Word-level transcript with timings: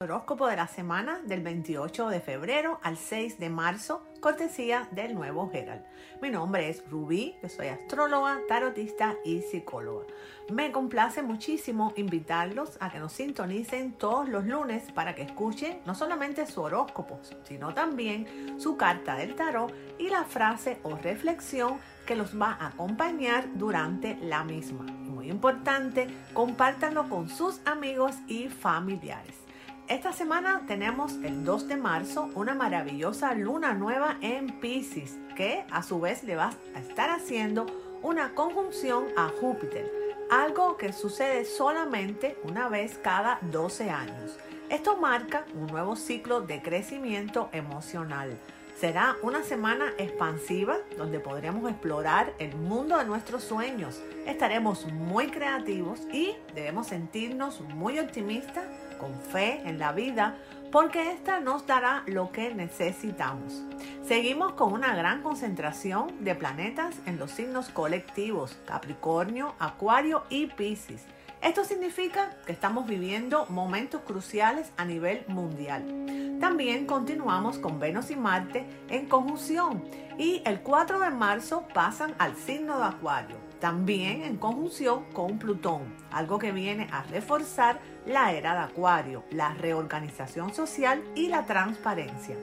Horóscopo 0.00 0.46
de 0.46 0.54
la 0.54 0.68
semana 0.68 1.18
del 1.24 1.42
28 1.42 2.08
de 2.08 2.20
febrero 2.20 2.78
al 2.84 2.96
6 2.96 3.40
de 3.40 3.50
marzo, 3.50 4.06
cortesía 4.20 4.86
del 4.92 5.16
nuevo 5.16 5.50
Herald. 5.52 5.84
Mi 6.22 6.30
nombre 6.30 6.68
es 6.68 6.88
Rubí, 6.88 7.34
yo 7.42 7.48
soy 7.48 7.66
astróloga, 7.66 8.38
tarotista 8.46 9.16
y 9.24 9.42
psicóloga. 9.42 10.06
Me 10.52 10.70
complace 10.70 11.20
muchísimo 11.22 11.94
invitarlos 11.96 12.78
a 12.78 12.92
que 12.92 13.00
nos 13.00 13.12
sintonicen 13.12 13.90
todos 13.90 14.28
los 14.28 14.46
lunes 14.46 14.84
para 14.92 15.16
que 15.16 15.22
escuchen 15.22 15.80
no 15.84 15.96
solamente 15.96 16.46
su 16.46 16.62
horóscopo, 16.62 17.18
sino 17.42 17.74
también 17.74 18.54
su 18.60 18.76
carta 18.76 19.16
del 19.16 19.34
tarot 19.34 19.74
y 19.98 20.10
la 20.10 20.22
frase 20.22 20.78
o 20.84 20.94
reflexión 20.94 21.80
que 22.06 22.14
los 22.14 22.40
va 22.40 22.52
a 22.52 22.68
acompañar 22.68 23.48
durante 23.54 24.14
la 24.22 24.44
misma. 24.44 24.84
Muy 24.84 25.28
importante, 25.28 26.06
compártanlo 26.34 27.08
con 27.08 27.28
sus 27.28 27.60
amigos 27.66 28.14
y 28.28 28.48
familiares. 28.48 29.47
Esta 29.88 30.12
semana 30.12 30.64
tenemos 30.66 31.14
el 31.24 31.46
2 31.46 31.66
de 31.66 31.78
marzo 31.78 32.28
una 32.34 32.54
maravillosa 32.54 33.32
luna 33.32 33.72
nueva 33.72 34.18
en 34.20 34.60
Pisces 34.60 35.16
que 35.34 35.64
a 35.70 35.82
su 35.82 35.98
vez 35.98 36.24
le 36.24 36.36
va 36.36 36.52
a 36.74 36.80
estar 36.80 37.08
haciendo 37.08 37.64
una 38.02 38.34
conjunción 38.34 39.06
a 39.16 39.30
Júpiter, 39.40 39.90
algo 40.30 40.76
que 40.76 40.92
sucede 40.92 41.46
solamente 41.46 42.36
una 42.44 42.68
vez 42.68 42.98
cada 43.02 43.38
12 43.50 43.88
años. 43.88 44.36
Esto 44.68 44.98
marca 44.98 45.46
un 45.54 45.68
nuevo 45.68 45.96
ciclo 45.96 46.42
de 46.42 46.60
crecimiento 46.60 47.48
emocional. 47.52 48.38
Será 48.78 49.16
una 49.22 49.42
semana 49.42 49.94
expansiva 49.96 50.76
donde 50.98 51.18
podremos 51.18 51.68
explorar 51.68 52.34
el 52.38 52.54
mundo 52.56 52.98
de 52.98 53.06
nuestros 53.06 53.42
sueños. 53.42 54.02
Estaremos 54.26 54.84
muy 54.92 55.28
creativos 55.28 56.02
y 56.12 56.34
debemos 56.54 56.88
sentirnos 56.88 57.62
muy 57.62 57.98
optimistas 57.98 58.66
con 58.98 59.18
fe 59.20 59.62
en 59.64 59.78
la 59.78 59.92
vida, 59.92 60.36
porque 60.70 61.12
esta 61.12 61.40
nos 61.40 61.66
dará 61.66 62.02
lo 62.06 62.30
que 62.30 62.54
necesitamos. 62.54 63.64
Seguimos 64.04 64.52
con 64.52 64.72
una 64.72 64.94
gran 64.94 65.22
concentración 65.22 66.24
de 66.24 66.34
planetas 66.34 66.96
en 67.06 67.18
los 67.18 67.30
signos 67.30 67.70
colectivos, 67.70 68.58
Capricornio, 68.66 69.54
Acuario 69.58 70.24
y 70.28 70.46
Piscis. 70.46 71.04
Esto 71.40 71.64
significa 71.64 72.36
que 72.46 72.52
estamos 72.52 72.86
viviendo 72.88 73.46
momentos 73.48 74.02
cruciales 74.02 74.72
a 74.76 74.84
nivel 74.84 75.24
mundial. 75.28 76.38
También 76.40 76.84
continuamos 76.84 77.58
con 77.58 77.78
Venus 77.78 78.10
y 78.10 78.16
Marte 78.16 78.66
en 78.88 79.06
conjunción 79.06 79.84
y 80.18 80.42
el 80.44 80.60
4 80.60 80.98
de 80.98 81.10
marzo 81.10 81.64
pasan 81.72 82.14
al 82.18 82.34
signo 82.36 82.78
de 82.78 82.86
Acuario, 82.86 83.36
también 83.60 84.22
en 84.22 84.36
conjunción 84.36 85.04
con 85.12 85.38
Plutón, 85.38 85.94
algo 86.10 86.40
que 86.40 86.50
viene 86.50 86.88
a 86.90 87.04
reforzar 87.04 87.78
la 88.08 88.32
era 88.32 88.54
de 88.54 88.60
Acuario, 88.60 89.22
la 89.30 89.54
reorganización 89.54 90.54
social 90.54 91.04
y 91.14 91.28
la 91.28 91.44
transparencia. 91.44 92.36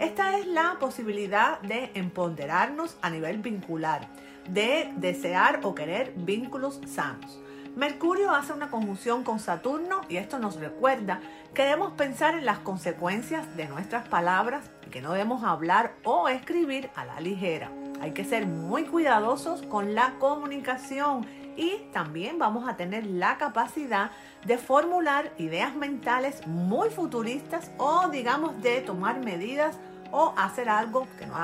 Esta 0.00 0.36
es 0.36 0.46
la 0.46 0.78
posibilidad 0.80 1.60
de 1.60 1.90
empoderarnos 1.94 2.96
a 3.02 3.10
nivel 3.10 3.38
vincular, 3.38 4.08
de 4.48 4.92
desear 4.96 5.60
o 5.62 5.74
querer 5.74 6.12
vínculos 6.16 6.80
sanos. 6.86 7.40
Mercurio 7.76 8.32
hace 8.32 8.52
una 8.52 8.68
conjunción 8.68 9.22
con 9.22 9.38
Saturno 9.38 10.02
y 10.08 10.16
esto 10.16 10.38
nos 10.38 10.56
recuerda 10.56 11.20
que 11.54 11.62
debemos 11.62 11.92
pensar 11.92 12.34
en 12.34 12.44
las 12.44 12.58
consecuencias 12.58 13.56
de 13.56 13.66
nuestras 13.66 14.06
palabras 14.08 14.70
y 14.86 14.90
que 14.90 15.00
no 15.00 15.12
debemos 15.12 15.44
hablar 15.44 15.94
o 16.04 16.28
escribir 16.28 16.90
a 16.96 17.04
la 17.04 17.20
ligera. 17.20 17.70
Hay 18.02 18.10
que 18.10 18.24
ser 18.24 18.46
muy 18.48 18.82
cuidadosos 18.82 19.62
con 19.62 19.94
la 19.94 20.14
comunicación 20.18 21.24
y 21.56 21.76
también 21.92 22.36
vamos 22.36 22.68
a 22.68 22.76
tener 22.76 23.06
la 23.06 23.38
capacidad 23.38 24.10
de 24.44 24.58
formular 24.58 25.32
ideas 25.38 25.76
mentales 25.76 26.44
muy 26.48 26.90
futuristas 26.90 27.70
o 27.78 28.08
digamos 28.08 28.60
de 28.60 28.80
tomar 28.80 29.20
medidas 29.20 29.78
o 30.10 30.34
hacer 30.36 30.68
algo 30.68 31.06
que 31.16 31.26
no, 31.26 31.36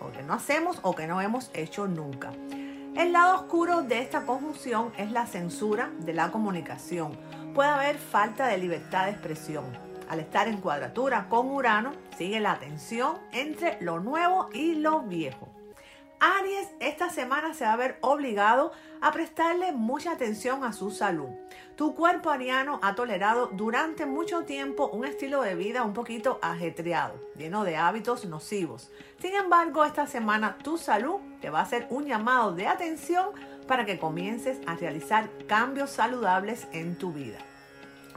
o 0.00 0.12
que 0.12 0.22
no 0.22 0.34
hacemos 0.34 0.80
o 0.82 0.94
que 0.94 1.06
no 1.06 1.22
hemos 1.22 1.50
hecho 1.54 1.88
nunca. 1.88 2.30
El 2.94 3.12
lado 3.12 3.36
oscuro 3.36 3.80
de 3.80 4.00
esta 4.00 4.26
conjunción 4.26 4.92
es 4.98 5.12
la 5.12 5.24
censura 5.24 5.92
de 6.00 6.12
la 6.12 6.30
comunicación. 6.30 7.18
Puede 7.54 7.70
haber 7.70 7.96
falta 7.96 8.48
de 8.48 8.58
libertad 8.58 9.06
de 9.06 9.12
expresión. 9.12 9.64
Al 10.10 10.20
estar 10.20 10.46
en 10.46 10.58
cuadratura 10.58 11.30
con 11.30 11.50
Urano, 11.50 11.92
sigue 12.18 12.38
la 12.38 12.58
tensión 12.58 13.16
entre 13.32 13.80
lo 13.80 13.98
nuevo 13.98 14.50
y 14.52 14.74
lo 14.74 15.00
viejo. 15.00 15.51
Aries 16.24 16.68
esta 16.78 17.10
semana 17.10 17.52
se 17.52 17.64
va 17.64 17.72
a 17.72 17.76
ver 17.76 17.98
obligado 18.00 18.70
a 19.00 19.10
prestarle 19.10 19.72
mucha 19.72 20.12
atención 20.12 20.62
a 20.62 20.72
su 20.72 20.92
salud. 20.92 21.30
Tu 21.74 21.96
cuerpo 21.96 22.30
ariano 22.30 22.78
ha 22.80 22.94
tolerado 22.94 23.48
durante 23.48 24.06
mucho 24.06 24.44
tiempo 24.44 24.86
un 24.86 25.04
estilo 25.04 25.42
de 25.42 25.56
vida 25.56 25.82
un 25.82 25.94
poquito 25.94 26.38
ajetreado, 26.40 27.18
lleno 27.36 27.64
de 27.64 27.76
hábitos 27.76 28.24
nocivos. 28.24 28.92
Sin 29.20 29.34
embargo, 29.34 29.84
esta 29.84 30.06
semana 30.06 30.58
tu 30.62 30.78
salud 30.78 31.16
te 31.40 31.50
va 31.50 31.58
a 31.58 31.62
hacer 31.64 31.88
un 31.90 32.06
llamado 32.06 32.52
de 32.52 32.68
atención 32.68 33.30
para 33.66 33.84
que 33.84 33.98
comiences 33.98 34.60
a 34.68 34.76
realizar 34.76 35.28
cambios 35.48 35.90
saludables 35.90 36.68
en 36.70 36.96
tu 36.96 37.12
vida. 37.12 37.38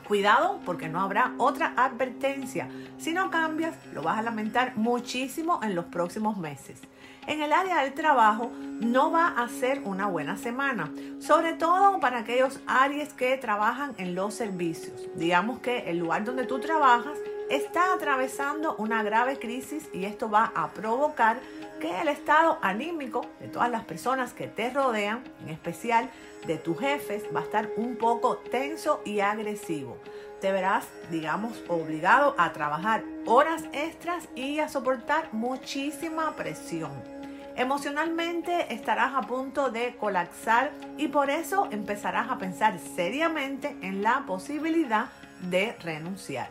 Cuidado 0.08 0.60
porque 0.66 0.88
no 0.88 1.02
habrá 1.02 1.34
otra 1.38 1.74
advertencia. 1.76 2.70
Si 2.98 3.14
no 3.14 3.32
cambias, 3.32 3.76
lo 3.94 4.02
vas 4.04 4.20
a 4.20 4.22
lamentar 4.22 4.78
muchísimo 4.78 5.60
en 5.64 5.76
los 5.76 5.86
próximos 5.86 6.38
meses 6.38 6.82
en 7.28 7.42
el 7.42 7.54
área 7.54 7.82
del 7.84 7.94
trabajo 7.94 8.52
no 8.80 9.12
va 9.12 9.28
a 9.28 9.48
ser 9.48 9.82
una 9.84 10.08
buena 10.08 10.38
semana, 10.38 10.92
sobre 11.20 11.54
todo 11.54 12.00
para 12.00 12.20
aquellos 12.20 12.60
Aries 12.68 13.14
que 13.14 13.38
trabajan 13.38 13.94
en 13.98 14.16
los 14.16 14.34
servicios. 14.34 14.94
Digamos 15.16 15.60
que 15.60 15.90
el 15.90 15.98
lugar 15.98 16.24
donde 16.24 16.46
tú 16.46 16.60
trabajas 16.60 17.18
está 17.50 17.94
atravesando 17.94 18.76
una 18.78 19.04
grave 19.04 19.38
crisis 19.38 19.90
y 19.94 20.06
esto 20.06 20.30
va 20.30 20.52
a 20.56 20.70
provocar 20.70 21.40
que 21.80 22.02
el 22.02 22.08
estado 22.08 22.58
anímico 22.62 23.26
de 23.40 23.48
todas 23.48 23.70
las 23.70 23.84
personas 23.84 24.34
que 24.34 24.48
te 24.48 24.70
rodean, 24.70 25.24
en 25.42 25.50
especial 25.50 26.10
de 26.48 26.58
tus 26.58 26.80
jefes, 26.80 27.24
va 27.36 27.42
a 27.42 27.44
estar 27.44 27.70
un 27.78 27.96
poco 27.96 28.38
tenso 28.38 29.02
y 29.06 29.20
agresivo. 29.20 29.98
Te 30.42 30.52
verás, 30.52 30.88
digamos, 31.10 31.64
obligado 31.68 32.36
a 32.38 32.54
trabajar 32.54 33.04
horas 33.26 33.64
extras 33.74 34.28
y 34.36 34.60
a 34.60 34.70
soportar 34.70 35.34
muchísima 35.34 36.36
presión. 36.36 36.92
Emocionalmente 37.56 38.74
estarás 38.74 39.14
a 39.16 39.22
punto 39.22 39.72
de 39.72 39.96
colapsar 39.96 40.72
y 40.98 41.08
por 41.08 41.30
eso 41.30 41.70
empezarás 41.72 42.30
a 42.30 42.38
pensar 42.38 42.78
seriamente 42.80 43.78
en 43.82 44.04
la 44.04 44.26
posibilidad 44.28 45.06
de 45.42 45.74
renunciar. 45.82 46.50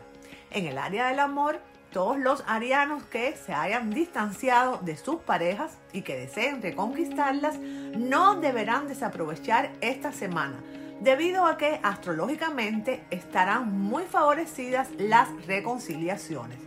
En 0.51 0.67
el 0.67 0.79
área 0.79 1.09
del 1.09 1.21
amor, 1.21 1.61
todos 1.95 2.19
los 2.19 2.43
arianos 2.49 3.05
que 3.05 3.37
se 3.37 3.55
hayan 3.55 3.91
distanciado 3.91 4.79
de 4.79 4.97
sus 4.97 5.21
parejas 5.21 5.79
y 5.93 6.03
que 6.03 6.17
deseen 6.17 6.61
reconquistarlas 6.61 7.61
no 7.61 8.35
deberán 8.35 8.89
desaprovechar 8.89 9.71
esta 9.81 10.11
semana, 10.11 10.57
debido 11.01 11.47
a 11.47 11.57
que 11.57 11.79
astrológicamente 11.85 13.07
estarán 13.11 13.79
muy 13.81 14.03
favorecidas 14.03 14.89
las 14.99 15.29
reconciliaciones. 15.47 16.59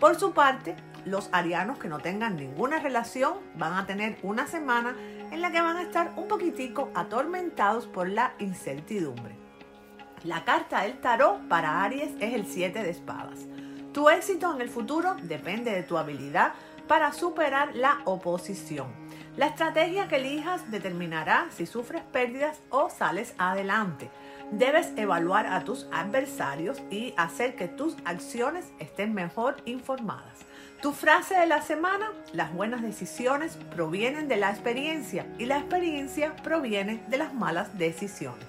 Por 0.00 0.18
su 0.18 0.32
parte, 0.32 0.76
los 1.04 1.28
arianos 1.30 1.78
que 1.78 1.88
no 1.88 1.98
tengan 1.98 2.36
ninguna 2.36 2.78
relación 2.78 3.34
van 3.56 3.74
a 3.74 3.84
tener 3.84 4.16
una 4.22 4.46
semana 4.46 4.96
en 5.30 5.42
la 5.42 5.52
que 5.52 5.60
van 5.60 5.76
a 5.76 5.82
estar 5.82 6.14
un 6.16 6.26
poquitico 6.26 6.90
atormentados 6.94 7.86
por 7.86 8.08
la 8.08 8.32
incertidumbre. 8.38 9.36
La 10.24 10.44
carta 10.44 10.82
del 10.82 11.00
tarot 11.00 11.48
para 11.48 11.82
Aries 11.82 12.12
es 12.18 12.32
el 12.32 12.46
7 12.46 12.82
de 12.82 12.90
espadas. 12.90 13.46
Tu 13.92 14.08
éxito 14.08 14.54
en 14.54 14.60
el 14.60 14.68
futuro 14.68 15.16
depende 15.22 15.72
de 15.72 15.82
tu 15.82 15.98
habilidad 15.98 16.52
para 16.86 17.12
superar 17.12 17.74
la 17.74 17.98
oposición. 18.04 18.88
La 19.36 19.46
estrategia 19.46 20.06
que 20.06 20.16
elijas 20.16 20.70
determinará 20.70 21.48
si 21.50 21.66
sufres 21.66 22.02
pérdidas 22.02 22.60
o 22.70 22.88
sales 22.88 23.34
adelante. 23.38 24.10
Debes 24.52 24.92
evaluar 24.96 25.46
a 25.46 25.64
tus 25.64 25.88
adversarios 25.92 26.80
y 26.90 27.14
hacer 27.16 27.56
que 27.56 27.66
tus 27.66 27.96
acciones 28.04 28.66
estén 28.78 29.12
mejor 29.12 29.56
informadas. 29.64 30.38
Tu 30.82 30.92
frase 30.92 31.34
de 31.34 31.46
la 31.46 31.62
semana, 31.62 32.12
las 32.32 32.52
buenas 32.54 32.82
decisiones 32.82 33.56
provienen 33.74 34.28
de 34.28 34.36
la 34.36 34.50
experiencia 34.50 35.26
y 35.38 35.46
la 35.46 35.58
experiencia 35.58 36.36
proviene 36.42 37.02
de 37.08 37.18
las 37.18 37.34
malas 37.34 37.76
decisiones. 37.76 38.46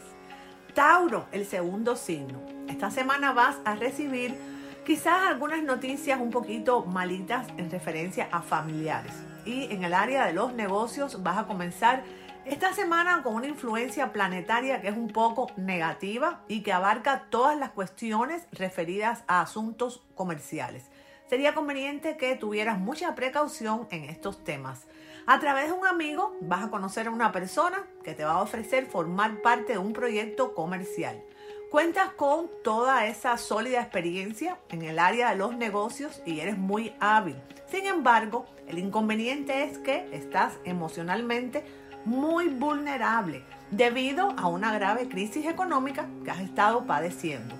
Tauro, 0.74 1.28
el 1.32 1.46
segundo 1.46 1.96
signo. 1.96 2.42
Esta 2.70 2.90
semana 2.90 3.34
vas 3.34 3.58
a 3.66 3.76
recibir 3.76 4.51
quizás 4.92 5.22
algunas 5.26 5.64
noticias 5.64 6.20
un 6.20 6.32
poquito 6.32 6.84
malitas 6.84 7.48
en 7.56 7.72
referencia 7.72 8.28
a 8.30 8.42
familiares. 8.42 9.14
Y 9.46 9.74
en 9.74 9.86
el 9.86 9.94
área 9.94 10.26
de 10.26 10.34
los 10.34 10.54
negocios 10.54 11.24
vas 11.24 11.38
a 11.38 11.48
comenzar 11.48 12.04
esta 12.44 12.74
semana 12.74 13.24
con 13.24 13.36
una 13.36 13.48
influencia 13.48 14.12
planetaria 14.12 14.82
que 14.82 14.90
es 14.90 14.98
un 14.98 15.08
poco 15.08 15.50
negativa 15.56 16.42
y 16.50 16.62
que 16.62 16.74
abarca 16.74 17.28
todas 17.30 17.58
las 17.58 17.70
cuestiones 17.70 18.46
referidas 18.52 19.24
a 19.28 19.40
asuntos 19.40 20.04
comerciales 20.14 20.92
sería 21.32 21.56
conveniente 21.56 22.18
que 22.18 22.36
tuvieras 22.36 22.78
mucha 22.78 23.16
precaución 23.16 23.88
en 23.90 24.04
estos 24.04 24.44
temas. 24.44 24.86
A 25.26 25.40
través 25.40 25.68
de 25.68 25.72
un 25.72 25.88
amigo 25.88 26.36
vas 26.42 26.66
a 26.66 26.70
conocer 26.70 27.08
a 27.08 27.12
una 27.12 27.32
persona 27.32 27.86
que 28.04 28.14
te 28.14 28.26
va 28.26 28.34
a 28.34 28.42
ofrecer 28.42 28.88
formar 28.88 29.42
parte 29.42 29.72
de 29.72 29.78
un 29.78 29.94
proyecto 29.94 30.54
comercial. 30.54 31.24
Cuentas 31.72 32.12
con 32.18 32.50
toda 32.66 33.08
esa 33.08 33.38
sólida 33.38 33.80
experiencia 33.80 34.58
en 34.72 34.82
el 34.82 35.00
área 35.00 35.30
de 35.30 35.38
los 35.38 35.56
negocios 35.56 36.22
y 36.26 36.42
eres 36.42 36.58
muy 36.58 36.92
hábil. 37.00 37.38
Sin 37.72 37.86
embargo, 37.86 38.46
el 38.68 38.78
inconveniente 38.78 39.64
es 39.64 39.78
que 39.78 40.10
estás 40.12 40.52
emocionalmente 40.66 41.64
muy 42.04 42.50
vulnerable 42.50 43.46
debido 43.70 44.34
a 44.38 44.48
una 44.50 44.74
grave 44.74 45.08
crisis 45.08 45.46
económica 45.46 46.10
que 46.26 46.32
has 46.32 46.42
estado 46.42 46.86
padeciendo. 46.86 47.56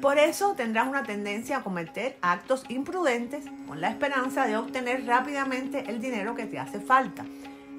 Por 0.00 0.16
eso 0.18 0.54
tendrás 0.54 0.86
una 0.86 1.02
tendencia 1.02 1.56
a 1.56 1.64
cometer 1.64 2.18
actos 2.22 2.62
imprudentes 2.68 3.46
con 3.66 3.80
la 3.80 3.88
esperanza 3.88 4.46
de 4.46 4.56
obtener 4.56 5.04
rápidamente 5.06 5.86
el 5.88 6.00
dinero 6.00 6.36
que 6.36 6.46
te 6.46 6.60
hace 6.60 6.78
falta. 6.78 7.24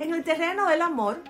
En 0.01 0.13
el 0.13 0.25
terreno 0.25 0.67
del 0.67 0.81
amor, 0.81 1.23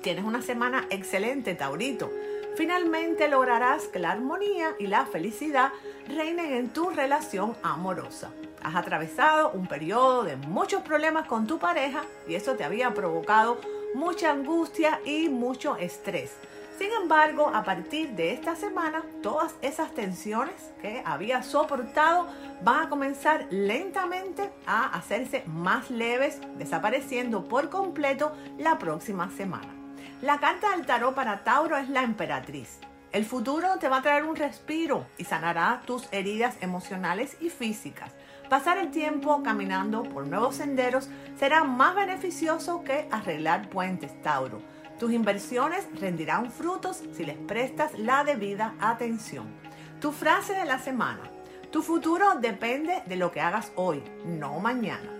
tienes 0.00 0.24
una 0.24 0.40
semana 0.40 0.86
excelente, 0.88 1.54
Taurito. 1.54 2.10
Finalmente 2.56 3.26
lograrás 3.28 3.88
que 3.88 3.98
la 3.98 4.12
armonía 4.12 4.76
y 4.78 4.86
la 4.86 5.06
felicidad 5.06 5.72
reinen 6.06 6.52
en 6.52 6.72
tu 6.72 6.90
relación 6.90 7.56
amorosa. 7.62 8.30
Has 8.62 8.76
atravesado 8.76 9.50
un 9.50 9.66
periodo 9.66 10.22
de 10.22 10.36
muchos 10.36 10.82
problemas 10.82 11.26
con 11.26 11.48
tu 11.48 11.58
pareja 11.58 12.04
y 12.28 12.36
eso 12.36 12.54
te 12.54 12.62
había 12.62 12.94
provocado 12.94 13.60
mucha 13.94 14.30
angustia 14.30 15.00
y 15.04 15.28
mucho 15.28 15.76
estrés. 15.76 16.36
Sin 16.78 16.90
embargo, 16.92 17.50
a 17.52 17.62
partir 17.64 18.10
de 18.10 18.32
esta 18.32 18.56
semana, 18.56 19.04
todas 19.22 19.54
esas 19.62 19.92
tensiones 19.92 20.72
que 20.80 21.02
había 21.04 21.42
soportado 21.42 22.28
van 22.62 22.86
a 22.86 22.88
comenzar 22.88 23.46
lentamente 23.50 24.50
a 24.66 24.96
hacerse 24.96 25.44
más 25.46 25.90
leves, 25.90 26.40
desapareciendo 26.56 27.44
por 27.44 27.68
completo 27.68 28.32
la 28.58 28.78
próxima 28.78 29.30
semana. 29.30 29.83
La 30.24 30.40
carta 30.40 30.70
del 30.70 30.86
tarot 30.86 31.14
para 31.14 31.44
Tauro 31.44 31.76
es 31.76 31.90
la 31.90 32.02
emperatriz. 32.02 32.78
El 33.12 33.26
futuro 33.26 33.76
te 33.78 33.90
va 33.90 33.98
a 33.98 34.02
traer 34.02 34.24
un 34.24 34.36
respiro 34.36 35.06
y 35.18 35.24
sanará 35.24 35.82
tus 35.84 36.08
heridas 36.12 36.56
emocionales 36.62 37.36
y 37.42 37.50
físicas. 37.50 38.10
Pasar 38.48 38.78
el 38.78 38.90
tiempo 38.90 39.42
caminando 39.42 40.02
por 40.02 40.26
nuevos 40.26 40.54
senderos 40.54 41.10
será 41.38 41.62
más 41.64 41.94
beneficioso 41.94 42.82
que 42.84 43.06
arreglar 43.10 43.68
puentes, 43.68 44.22
Tauro. 44.22 44.62
Tus 44.98 45.12
inversiones 45.12 45.86
rendirán 46.00 46.50
frutos 46.50 47.02
si 47.12 47.26
les 47.26 47.36
prestas 47.36 47.92
la 47.98 48.24
debida 48.24 48.72
atención. 48.80 49.44
Tu 50.00 50.10
frase 50.10 50.54
de 50.54 50.64
la 50.64 50.78
semana. 50.78 51.30
Tu 51.70 51.82
futuro 51.82 52.36
depende 52.40 53.02
de 53.04 53.16
lo 53.16 53.30
que 53.30 53.42
hagas 53.42 53.72
hoy, 53.76 54.02
no 54.24 54.58
mañana. 54.58 55.10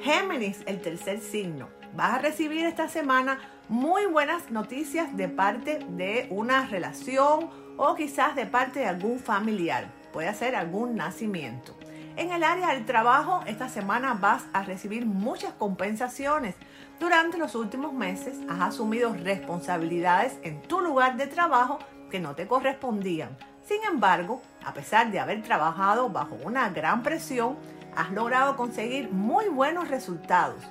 Géminis, 0.00 0.64
el 0.66 0.80
tercer 0.80 1.20
signo. 1.20 1.81
Vas 1.94 2.14
a 2.14 2.18
recibir 2.18 2.64
esta 2.64 2.88
semana 2.88 3.38
muy 3.68 4.06
buenas 4.06 4.50
noticias 4.50 5.14
de 5.14 5.28
parte 5.28 5.80
de 5.90 6.26
una 6.30 6.66
relación 6.66 7.50
o 7.76 7.94
quizás 7.94 8.34
de 8.34 8.46
parte 8.46 8.80
de 8.80 8.86
algún 8.86 9.18
familiar. 9.18 9.92
Puede 10.10 10.32
ser 10.32 10.56
algún 10.56 10.96
nacimiento. 10.96 11.76
En 12.16 12.32
el 12.32 12.44
área 12.44 12.68
del 12.68 12.86
trabajo, 12.86 13.42
esta 13.46 13.68
semana 13.68 14.14
vas 14.14 14.44
a 14.54 14.62
recibir 14.62 15.04
muchas 15.04 15.52
compensaciones. 15.52 16.54
Durante 16.98 17.36
los 17.36 17.54
últimos 17.54 17.92
meses 17.92 18.38
has 18.48 18.60
asumido 18.60 19.12
responsabilidades 19.12 20.38
en 20.42 20.62
tu 20.62 20.80
lugar 20.80 21.18
de 21.18 21.26
trabajo 21.26 21.78
que 22.10 22.20
no 22.20 22.34
te 22.34 22.46
correspondían. 22.46 23.36
Sin 23.64 23.82
embargo, 23.84 24.40
a 24.64 24.72
pesar 24.72 25.10
de 25.10 25.20
haber 25.20 25.42
trabajado 25.42 26.08
bajo 26.08 26.36
una 26.42 26.70
gran 26.70 27.02
presión, 27.02 27.56
has 27.94 28.10
logrado 28.12 28.56
conseguir 28.56 29.10
muy 29.10 29.48
buenos 29.48 29.88
resultados. 29.88 30.62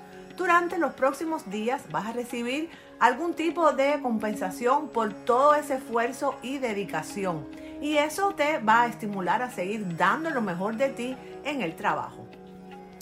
Durante 0.41 0.79
los 0.79 0.95
próximos 0.95 1.51
días 1.51 1.83
vas 1.91 2.07
a 2.07 2.13
recibir 2.13 2.71
algún 2.99 3.35
tipo 3.35 3.73
de 3.73 3.99
compensación 4.01 4.89
por 4.89 5.13
todo 5.13 5.53
ese 5.53 5.75
esfuerzo 5.75 6.35
y 6.41 6.57
dedicación. 6.57 7.47
Y 7.79 7.97
eso 7.97 8.33
te 8.33 8.57
va 8.57 8.81
a 8.81 8.87
estimular 8.87 9.43
a 9.43 9.51
seguir 9.51 9.95
dando 9.97 10.31
lo 10.31 10.41
mejor 10.41 10.77
de 10.77 10.89
ti 10.89 11.15
en 11.43 11.61
el 11.61 11.75
trabajo. 11.75 12.27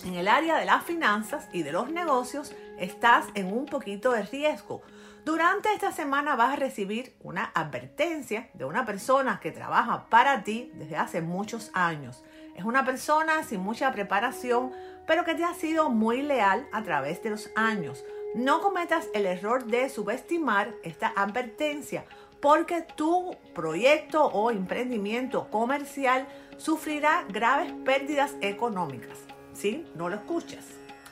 En 0.04 0.16
el 0.16 0.28
área 0.28 0.58
de 0.58 0.66
las 0.66 0.84
finanzas 0.84 1.48
y 1.54 1.64
de 1.64 1.72
los 1.72 1.90
negocios 1.90 2.54
estás 2.78 3.28
en 3.36 3.54
un 3.54 3.66
poquito 3.68 4.12
de 4.12 4.24
riesgo. 4.24 4.82
Durante 5.24 5.72
esta 5.74 5.94
semana 5.94 6.36
vas 6.36 6.52
a 6.52 6.58
recibir 6.58 7.16
una 7.22 7.52
advertencia 7.56 8.50
de 8.54 8.66
una 8.66 8.86
persona 8.86 9.40
que 9.40 9.54
trabaja 9.54 10.10
para 10.10 10.44
ti 10.44 10.74
desde 10.76 10.98
hace 10.98 11.22
muchos 11.22 11.72
años. 11.74 12.22
Es 12.56 12.66
una 12.66 12.84
persona 12.84 13.44
sin 13.44 13.62
mucha 13.62 13.94
preparación, 13.94 14.74
pero 15.10 15.26
que 15.26 15.34
te 15.34 15.44
ha 15.44 15.56
sido 15.56 15.90
muy 15.90 16.22
leal 16.22 16.68
a 16.72 16.84
través 16.84 17.24
de 17.24 17.32
los 17.32 17.50
años. 17.56 18.06
No 18.36 18.62
cometas 18.62 19.08
el 19.16 19.26
error 19.26 19.66
de 19.66 19.90
subestimar 19.90 20.76
esta 20.84 21.12
advertencia 21.16 22.06
porque 22.40 22.84
tu 22.96 23.36
proyecto 23.56 24.26
o 24.26 24.52
emprendimiento 24.52 25.50
comercial 25.50 26.28
sufrirá 26.58 27.26
graves 27.28 27.74
pérdidas 27.84 28.36
económicas. 28.42 29.18
¿Sí? 29.54 29.84
No 29.96 30.10
lo 30.10 30.18
escuchas. 30.18 30.64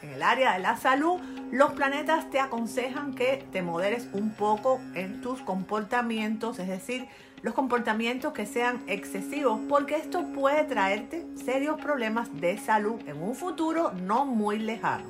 En 0.03 0.11
el 0.11 0.21
área 0.21 0.53
de 0.53 0.59
la 0.59 0.77
salud, 0.77 1.19
los 1.51 1.71
planetas 1.71 2.29
te 2.29 2.39
aconsejan 2.39 3.15
que 3.15 3.47
te 3.51 3.63
moderes 3.63 4.09
un 4.13 4.29
poco 4.35 4.79
en 4.93 5.21
tus 5.21 5.41
comportamientos, 5.41 6.59
es 6.59 6.67
decir, 6.67 7.07
los 7.41 7.53
comportamientos 7.53 8.33
que 8.33 8.45
sean 8.45 8.81
excesivos, 8.87 9.59
porque 9.69 9.95
esto 9.95 10.25
puede 10.33 10.63
traerte 10.63 11.25
serios 11.35 11.79
problemas 11.79 12.29
de 12.39 12.57
salud 12.57 12.99
en 13.07 13.21
un 13.21 13.35
futuro 13.35 13.91
no 13.91 14.25
muy 14.25 14.59
lejano. 14.59 15.05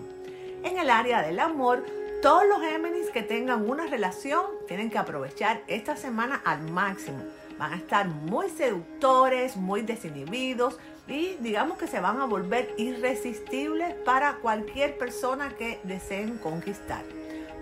En 0.64 0.78
el 0.78 0.90
área 0.90 1.22
del 1.22 1.40
amor, 1.40 1.86
todos 2.22 2.44
los 2.48 2.62
Géminis 2.62 3.10
que 3.12 3.24
tengan 3.24 3.70
una 3.70 3.86
relación 3.86 4.42
tienen 4.68 4.90
que 4.90 4.98
aprovechar 4.98 5.62
esta 5.68 5.96
semana 5.96 6.42
al 6.44 6.62
máximo. 6.72 7.20
Van 7.58 7.74
a 7.74 7.78
estar 7.78 8.08
muy 8.08 8.50
seductores, 8.50 9.56
muy 9.56 9.82
desinhibidos 9.82 10.78
y 11.08 11.36
digamos 11.40 11.78
que 11.78 11.88
se 11.88 12.00
van 12.00 12.20
a 12.20 12.26
volver 12.26 12.74
irresistibles 12.78 13.94
para 14.06 14.36
cualquier 14.38 14.98
persona 14.98 15.50
que 15.58 15.80
deseen 15.84 16.38
conquistar. 16.38 17.04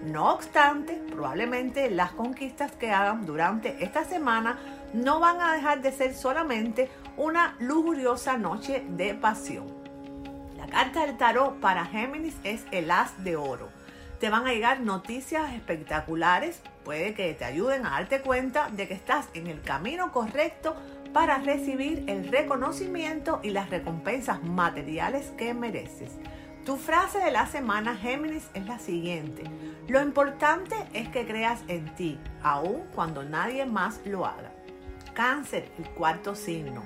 No 0.06 0.34
obstante, 0.34 1.02
probablemente 1.10 1.90
las 1.90 2.12
conquistas 2.12 2.72
que 2.74 2.92
hagan 2.92 3.26
durante 3.26 3.84
esta 3.84 4.06
semana 4.06 4.60
no 4.94 5.20
van 5.20 5.42
a 5.42 5.54
dejar 5.54 5.82
de 5.82 5.92
ser 5.92 6.14
solamente 6.14 6.90
una 7.18 7.56
lujuriosa 7.60 8.38
noche 8.38 8.84
de 8.88 9.14
pasión. 9.16 9.66
La 10.58 10.68
carta 10.68 11.06
del 11.06 11.18
tarot 11.18 11.60
para 11.60 11.86
Géminis 11.86 12.36
es 12.44 12.66
el 12.72 12.92
as 12.92 13.24
de 13.24 13.36
oro 13.36 13.70
te 14.20 14.30
van 14.30 14.48
a 14.48 14.54
llegar 14.54 14.80
noticias 14.80 15.54
espectaculares, 15.54 16.62
puede 16.84 17.14
que 17.14 17.34
te 17.34 17.46
ayuden 17.46 17.86
a 17.86 17.92
darte 17.92 18.22
cuenta 18.22 18.70
de 18.70 18.88
que 18.88 18.94
estás 18.94 19.28
en 19.34 19.48
el 19.48 19.62
camino 19.62 20.12
correcto 20.12 20.76
para 21.14 21.38
recibir 21.38 22.04
el 22.08 22.30
reconocimiento 22.30 23.40
y 23.44 23.52
las 23.52 23.70
recompensas 23.70 24.42
materiales 24.44 25.32
que 25.38 25.54
mereces. 25.54 26.12
Tu 26.66 26.78
frase 26.78 27.20
de 27.20 27.30
la 27.30 27.46
semana 27.46 27.96
Géminis 27.96 28.50
es 28.56 28.66
la 28.66 28.80
siguiente. 28.80 29.44
Lo 29.88 30.02
importante 30.02 30.76
es 30.94 31.08
que 31.10 31.28
creas 31.28 31.64
en 31.68 31.94
ti, 31.94 32.18
aun 32.42 32.82
cuando 32.96 33.24
nadie 33.24 33.68
más 33.68 34.02
lo 34.04 34.26
haga. 34.26 34.52
Cáncer, 35.14 35.72
el 35.78 35.88
cuarto 35.92 36.34
signo. 36.34 36.82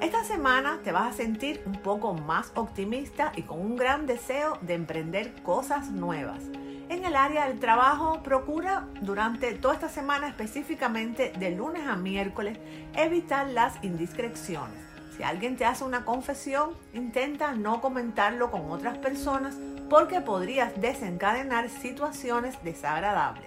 Esta 0.00 0.22
semana 0.22 0.78
te 0.84 0.92
vas 0.92 1.12
a 1.12 1.16
sentir 1.16 1.60
un 1.66 1.72
poco 1.72 2.14
más 2.14 2.52
optimista 2.54 3.32
y 3.34 3.42
con 3.42 3.58
un 3.58 3.74
gran 3.74 4.06
deseo 4.06 4.56
de 4.60 4.74
emprender 4.74 5.42
cosas 5.42 5.90
nuevas. 5.90 6.44
En 6.88 7.04
el 7.04 7.16
área 7.16 7.48
del 7.48 7.58
trabajo, 7.58 8.22
procura 8.22 8.86
durante 9.00 9.52
toda 9.54 9.74
esta 9.74 9.88
semana, 9.88 10.28
específicamente 10.28 11.32
de 11.36 11.50
lunes 11.50 11.88
a 11.88 11.96
miércoles, 11.96 12.56
evitar 12.94 13.48
las 13.48 13.82
indiscreciones. 13.82 14.93
Si 15.16 15.22
alguien 15.22 15.56
te 15.56 15.64
hace 15.64 15.84
una 15.84 16.04
confesión, 16.04 16.70
intenta 16.92 17.52
no 17.52 17.80
comentarlo 17.80 18.50
con 18.50 18.70
otras 18.70 18.98
personas 18.98 19.54
porque 19.88 20.20
podrías 20.20 20.80
desencadenar 20.80 21.68
situaciones 21.68 22.56
desagradables. 22.64 23.46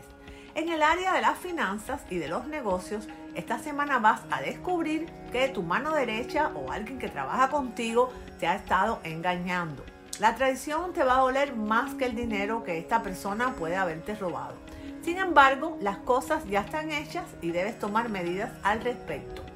En 0.55 0.69
el 0.69 0.81
área 0.81 1.13
de 1.13 1.21
las 1.21 1.37
finanzas 1.37 2.01
y 2.09 2.17
de 2.17 2.29
los 2.29 2.47
negocios, 2.47 3.07
esta 3.35 3.59
semana 3.59 3.99
vas 3.99 4.21
a 4.31 4.41
descubrir 4.41 5.07
que 5.31 5.49
tu 5.49 5.61
mano 5.61 5.93
derecha 5.93 6.51
o 6.55 6.71
alguien 6.71 6.99
que 6.99 7.09
trabaja 7.09 7.49
contigo 7.49 8.11
te 8.39 8.47
ha 8.47 8.55
estado 8.55 8.99
engañando. 9.03 9.83
La 10.19 10.35
traición 10.35 10.93
te 10.93 11.03
va 11.03 11.17
a 11.17 11.21
doler 11.21 11.55
más 11.55 11.93
que 11.95 12.05
el 12.05 12.15
dinero 12.15 12.63
que 12.63 12.79
esta 12.79 13.03
persona 13.03 13.53
puede 13.53 13.75
haberte 13.75 14.15
robado. 14.15 14.55
Sin 15.03 15.17
embargo, 15.17 15.77
las 15.81 15.97
cosas 15.97 16.43
ya 16.45 16.61
están 16.61 16.91
hechas 16.91 17.25
y 17.41 17.51
debes 17.51 17.77
tomar 17.77 18.09
medidas 18.09 18.51
al 18.63 18.81
respecto. 18.81 19.46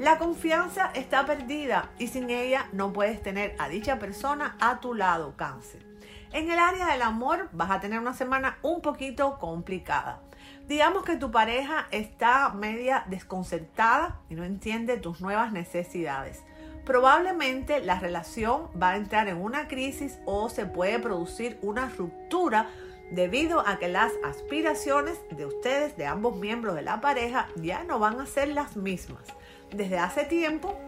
La 0.00 0.16
confianza 0.16 0.90
está 0.94 1.26
perdida 1.26 1.90
y 1.98 2.06
sin 2.06 2.30
ella 2.30 2.66
no 2.72 2.90
puedes 2.90 3.22
tener 3.22 3.54
a 3.58 3.68
dicha 3.68 3.98
persona 3.98 4.56
a 4.58 4.80
tu 4.80 4.94
lado, 4.94 5.36
cáncer. 5.36 5.84
En 6.32 6.50
el 6.50 6.58
área 6.58 6.86
del 6.86 7.02
amor 7.02 7.50
vas 7.52 7.70
a 7.70 7.80
tener 7.80 8.00
una 8.00 8.14
semana 8.14 8.56
un 8.62 8.80
poquito 8.80 9.38
complicada. 9.38 10.22
Digamos 10.66 11.04
que 11.04 11.16
tu 11.16 11.30
pareja 11.30 11.86
está 11.90 12.48
media 12.54 13.04
desconcertada 13.08 14.22
y 14.30 14.36
no 14.36 14.44
entiende 14.44 14.96
tus 14.96 15.20
nuevas 15.20 15.52
necesidades 15.52 16.42
probablemente 16.86 17.80
la 17.80 18.00
relación 18.00 18.68
va 18.80 18.90
a 18.90 18.96
entrar 18.96 19.28
en 19.28 19.36
una 19.36 19.68
crisis 19.68 20.18
o 20.24 20.48
se 20.48 20.66
puede 20.66 20.98
producir 20.98 21.56
una 21.62 21.88
ruptura 21.88 22.68
debido 23.12 23.60
a 23.66 23.78
que 23.78 23.88
las 23.88 24.12
aspiraciones 24.24 25.20
de 25.30 25.46
ustedes, 25.46 25.96
de 25.96 26.06
ambos 26.06 26.36
miembros 26.36 26.74
de 26.74 26.82
la 26.82 27.00
pareja, 27.00 27.48
ya 27.54 27.84
no 27.84 27.98
van 28.00 28.18
a 28.18 28.26
ser 28.26 28.48
las 28.48 28.76
mismas. 28.76 29.22
Desde 29.72 29.98
hace 29.98 30.24
tiempo 30.24 30.78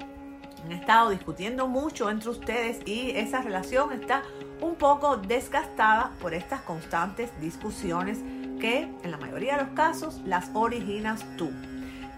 han 0.64 0.72
estado 0.72 1.10
discutiendo 1.10 1.68
mucho 1.68 2.10
entre 2.10 2.30
ustedes 2.30 2.80
y 2.86 3.10
esa 3.10 3.42
relación 3.42 3.92
está 3.92 4.22
un 4.60 4.74
poco 4.74 5.16
desgastada 5.16 6.12
por 6.20 6.34
estas 6.34 6.62
constantes 6.62 7.30
discusiones 7.40 8.18
que 8.60 8.88
en 9.02 9.10
la 9.10 9.18
mayoría 9.18 9.56
de 9.56 9.64
los 9.64 9.74
casos 9.74 10.20
las 10.24 10.50
originas 10.54 11.24
tú. 11.36 11.50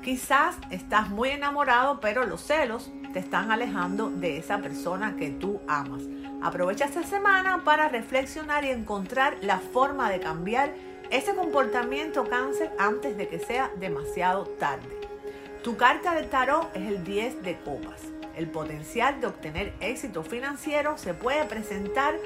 Quizás 0.03 0.57
estás 0.71 1.09
muy 1.09 1.31
enamorado, 1.31 2.01
pero 2.01 2.27
los 2.27 2.43
celos 2.43 2.93
te 3.15 3.19
están 3.19 3.51
alejando 3.51 4.11
de 4.11 4.37
esa 4.37 4.59
persona 4.59 5.17
que 5.17 5.31
tú 5.31 5.61
amas. 5.67 6.03
Aprovecha 6.43 6.85
esta 6.85 7.03
semana 7.05 7.65
para 7.65 7.89
reflexionar 7.89 8.65
y 8.65 8.71
encontrar 8.71 9.37
la 9.41 9.59
forma 9.59 10.11
de 10.11 10.21
cambiar 10.21 10.75
ese 11.11 11.35
comportamiento 11.35 12.25
cáncer 12.25 12.73
antes 12.79 13.17
de 13.17 13.29
que 13.29 13.39
sea 13.39 13.71
demasiado 13.79 14.45
tarde. 14.45 15.04
Tu 15.65 15.79
carta 15.79 16.15
de 16.15 16.25
tarot 16.25 16.77
es 16.77 16.87
el 16.89 17.05
10 17.05 17.43
de 17.43 17.59
copas. 17.61 18.03
El 18.37 18.51
potencial 18.51 19.19
de 19.23 19.29
obtener 19.29 19.73
éxito 19.81 20.23
financiero 20.23 20.99
se 20.99 21.15
puede 21.15 21.43
presentar 21.47 22.17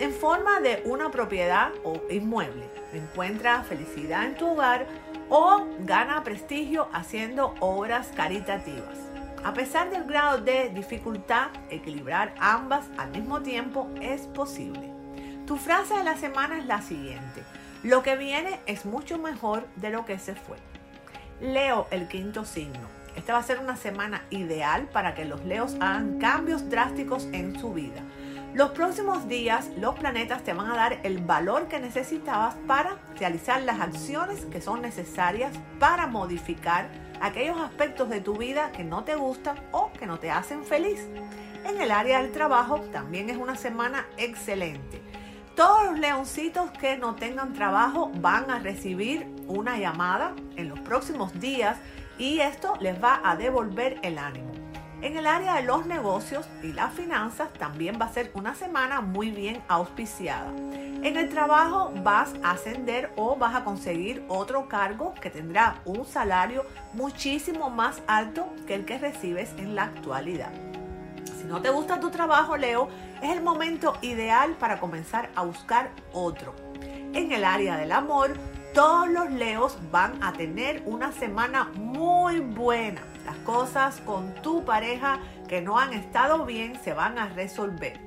en 0.00 0.14
forma 0.14 0.60
de 0.60 0.80
una 0.86 1.10
propiedad 1.10 1.72
o 1.84 2.00
inmueble. 2.08 2.70
Encuentra 2.94 3.62
felicidad 3.64 4.24
en 4.24 4.34
tu 4.34 4.48
hogar 4.48 4.86
o 5.28 5.66
gana 5.80 6.24
prestigio 6.24 6.88
haciendo 6.94 7.54
obras 7.60 8.12
caritativas. 8.16 8.96
A 9.44 9.52
pesar 9.52 9.90
del 9.90 10.04
grado 10.04 10.38
de 10.38 10.70
dificultad, 10.70 11.48
equilibrar 11.68 12.34
ambas 12.38 12.86
al 12.96 13.10
mismo 13.10 13.42
tiempo 13.42 13.90
es 14.00 14.22
posible. 14.22 14.90
Tu 15.46 15.58
frase 15.58 15.98
de 15.98 16.04
la 16.04 16.16
semana 16.16 16.56
es 16.56 16.64
la 16.64 16.80
siguiente. 16.80 17.42
Lo 17.82 18.02
que 18.02 18.16
viene 18.16 18.58
es 18.64 18.86
mucho 18.86 19.18
mejor 19.18 19.66
de 19.76 19.90
lo 19.90 20.06
que 20.06 20.18
se 20.18 20.34
fue. 20.34 20.56
Leo 21.40 21.86
el 21.90 22.08
quinto 22.08 22.46
signo. 22.46 22.88
Esta 23.14 23.34
va 23.34 23.40
a 23.40 23.42
ser 23.42 23.58
una 23.58 23.76
semana 23.76 24.22
ideal 24.30 24.88
para 24.92 25.14
que 25.14 25.26
los 25.26 25.44
leos 25.44 25.74
hagan 25.80 26.18
cambios 26.18 26.70
drásticos 26.70 27.28
en 27.32 27.58
su 27.58 27.74
vida. 27.74 28.02
Los 28.54 28.70
próximos 28.70 29.28
días 29.28 29.68
los 29.76 29.98
planetas 29.98 30.42
te 30.44 30.54
van 30.54 30.70
a 30.70 30.76
dar 30.76 31.00
el 31.02 31.18
valor 31.18 31.68
que 31.68 31.78
necesitabas 31.78 32.54
para 32.66 32.96
realizar 33.18 33.62
las 33.62 33.80
acciones 33.80 34.46
que 34.46 34.62
son 34.62 34.80
necesarias 34.80 35.52
para 35.78 36.06
modificar 36.06 36.88
aquellos 37.20 37.60
aspectos 37.60 38.08
de 38.08 38.22
tu 38.22 38.36
vida 38.36 38.72
que 38.72 38.84
no 38.84 39.04
te 39.04 39.14
gustan 39.14 39.56
o 39.72 39.92
que 39.92 40.06
no 40.06 40.18
te 40.18 40.30
hacen 40.30 40.64
feliz. 40.64 41.06
En 41.66 41.80
el 41.82 41.90
área 41.90 42.22
del 42.22 42.32
trabajo 42.32 42.80
también 42.92 43.28
es 43.28 43.36
una 43.36 43.56
semana 43.56 44.06
excelente. 44.16 45.02
Todos 45.56 45.86
los 45.86 45.98
leoncitos 45.98 46.70
que 46.72 46.98
no 46.98 47.14
tengan 47.14 47.54
trabajo 47.54 48.12
van 48.16 48.50
a 48.50 48.58
recibir 48.58 49.26
una 49.46 49.78
llamada 49.78 50.34
en 50.56 50.68
los 50.68 50.78
próximos 50.80 51.40
días 51.40 51.78
y 52.18 52.40
esto 52.40 52.74
les 52.78 53.02
va 53.02 53.22
a 53.24 53.36
devolver 53.36 53.98
el 54.02 54.18
ánimo. 54.18 54.52
En 55.00 55.16
el 55.16 55.26
área 55.26 55.54
de 55.54 55.62
los 55.62 55.86
negocios 55.86 56.46
y 56.62 56.74
las 56.74 56.92
finanzas 56.92 57.50
también 57.54 57.96
va 57.98 58.04
a 58.04 58.12
ser 58.12 58.30
una 58.34 58.54
semana 58.54 59.00
muy 59.00 59.30
bien 59.30 59.62
auspiciada. 59.66 60.52
En 60.58 61.16
el 61.16 61.30
trabajo 61.30 61.90
vas 62.02 62.34
a 62.42 62.50
ascender 62.50 63.10
o 63.16 63.36
vas 63.36 63.54
a 63.54 63.64
conseguir 63.64 64.26
otro 64.28 64.68
cargo 64.68 65.14
que 65.22 65.30
tendrá 65.30 65.80
un 65.86 66.04
salario 66.04 66.66
muchísimo 66.92 67.70
más 67.70 68.02
alto 68.06 68.46
que 68.66 68.74
el 68.74 68.84
que 68.84 68.98
recibes 68.98 69.54
en 69.56 69.74
la 69.74 69.84
actualidad. 69.84 70.52
Si 71.38 71.44
no 71.44 71.62
te 71.62 71.70
gusta 71.70 71.98
tu 71.98 72.10
trabajo, 72.10 72.58
Leo, 72.58 72.88
es 73.22 73.30
el 73.30 73.42
momento 73.42 73.96
ideal 74.02 74.56
para 74.58 74.78
comenzar 74.78 75.30
a 75.34 75.42
buscar 75.42 75.90
otro. 76.12 76.54
En 77.12 77.32
el 77.32 77.44
área 77.44 77.76
del 77.76 77.92
amor, 77.92 78.34
todos 78.74 79.08
los 79.08 79.30
leos 79.30 79.78
van 79.90 80.22
a 80.22 80.32
tener 80.32 80.82
una 80.84 81.12
semana 81.12 81.70
muy 81.74 82.40
buena. 82.40 83.02
Las 83.24 83.36
cosas 83.38 84.00
con 84.02 84.34
tu 84.42 84.64
pareja 84.64 85.20
que 85.48 85.62
no 85.62 85.78
han 85.78 85.94
estado 85.94 86.44
bien 86.44 86.78
se 86.84 86.92
van 86.92 87.18
a 87.18 87.28
resolver. 87.30 87.98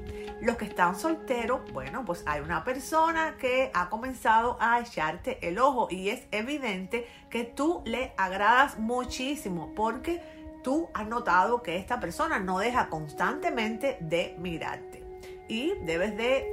Los 0.42 0.56
que 0.58 0.66
están 0.66 0.96
solteros, 0.96 1.62
bueno, 1.74 2.06
pues 2.06 2.24
hay 2.26 2.40
una 2.40 2.64
persona 2.64 3.36
que 3.38 3.72
ha 3.74 3.90
comenzado 3.90 4.58
a 4.62 4.80
echarte 4.80 5.46
el 5.46 5.60
ojo 5.60 5.88
y 5.90 6.10
es 6.10 6.28
evidente 6.32 7.08
que 7.30 7.44
tú 7.44 7.82
le 7.86 8.14
agradas 8.16 8.78
muchísimo 8.78 9.74
porque 9.76 10.22
tú 10.64 10.88
has 10.94 11.08
notado 11.08 11.62
que 11.62 11.78
esta 11.78 12.00
persona 12.00 12.40
no 12.40 12.60
deja 12.60 12.90
constantemente 12.90 13.98
de 14.00 14.36
mirarte 14.38 14.99
y 15.50 15.74
debes 15.82 16.16
de 16.16 16.46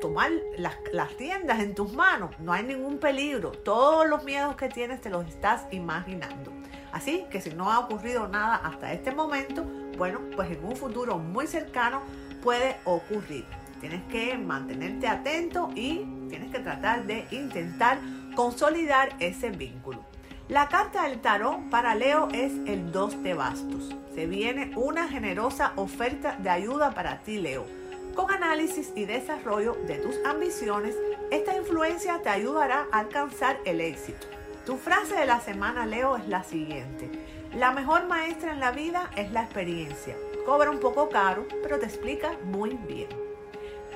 tomar 0.00 0.30
las, 0.58 0.76
las 0.92 1.16
tiendas 1.16 1.58
en 1.60 1.74
tus 1.74 1.92
manos. 1.92 2.38
No 2.38 2.52
hay 2.52 2.62
ningún 2.62 2.98
peligro. 2.98 3.50
Todos 3.50 4.06
los 4.06 4.22
miedos 4.22 4.54
que 4.54 4.68
tienes 4.68 5.00
te 5.00 5.10
los 5.10 5.26
estás 5.26 5.66
imaginando. 5.72 6.52
Así 6.92 7.24
que 7.30 7.40
si 7.40 7.50
no 7.50 7.72
ha 7.72 7.80
ocurrido 7.80 8.28
nada 8.28 8.56
hasta 8.56 8.92
este 8.92 9.12
momento, 9.12 9.64
bueno, 9.96 10.20
pues 10.36 10.50
en 10.50 10.62
un 10.62 10.76
futuro 10.76 11.18
muy 11.18 11.46
cercano 11.46 12.02
puede 12.42 12.76
ocurrir. 12.84 13.46
Tienes 13.80 14.02
que 14.04 14.36
mantenerte 14.36 15.08
atento 15.08 15.70
y 15.74 16.04
tienes 16.28 16.52
que 16.52 16.60
tratar 16.60 17.04
de 17.06 17.26
intentar 17.30 17.98
consolidar 18.36 19.16
ese 19.18 19.50
vínculo. 19.50 20.04
La 20.48 20.68
carta 20.68 21.04
del 21.04 21.20
tarot 21.20 21.70
para 21.70 21.94
Leo 21.94 22.28
es 22.32 22.52
el 22.66 22.92
2 22.92 23.22
de 23.22 23.34
bastos. 23.34 23.96
Se 24.14 24.26
viene 24.26 24.72
una 24.76 25.08
generosa 25.08 25.72
oferta 25.76 26.36
de 26.36 26.50
ayuda 26.50 26.92
para 26.92 27.20
ti, 27.20 27.38
Leo 27.38 27.83
con 28.14 28.30
análisis 28.30 28.92
y 28.94 29.04
desarrollo 29.04 29.74
de 29.86 29.96
tus 29.96 30.16
ambiciones, 30.24 30.96
esta 31.30 31.56
influencia 31.56 32.20
te 32.22 32.28
ayudará 32.28 32.86
a 32.90 33.00
alcanzar 33.00 33.58
el 33.64 33.80
éxito. 33.80 34.26
Tu 34.64 34.76
frase 34.76 35.14
de 35.14 35.26
la 35.26 35.40
semana, 35.40 35.84
Leo, 35.84 36.16
es 36.16 36.26
la 36.28 36.44
siguiente. 36.44 37.10
La 37.54 37.72
mejor 37.72 38.06
maestra 38.06 38.52
en 38.52 38.60
la 38.60 38.70
vida 38.70 39.10
es 39.16 39.30
la 39.32 39.42
experiencia. 39.42 40.16
Cobra 40.46 40.70
un 40.70 40.80
poco 40.80 41.08
caro, 41.08 41.46
pero 41.62 41.78
te 41.78 41.86
explica 41.86 42.32
muy 42.44 42.70
bien. 42.70 43.08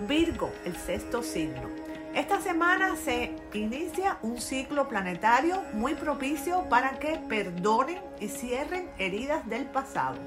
Virgo, 0.06 0.52
el 0.64 0.76
sexto 0.76 1.22
signo. 1.22 1.68
Esta 2.14 2.40
semana 2.40 2.96
se 2.96 3.36
inicia 3.52 4.18
un 4.22 4.40
ciclo 4.40 4.88
planetario 4.88 5.62
muy 5.72 5.94
propicio 5.94 6.68
para 6.68 6.98
que 6.98 7.20
perdonen 7.28 7.98
y 8.20 8.28
cierren 8.28 8.90
heridas 8.98 9.48
del 9.48 9.66
pasado. 9.66 10.18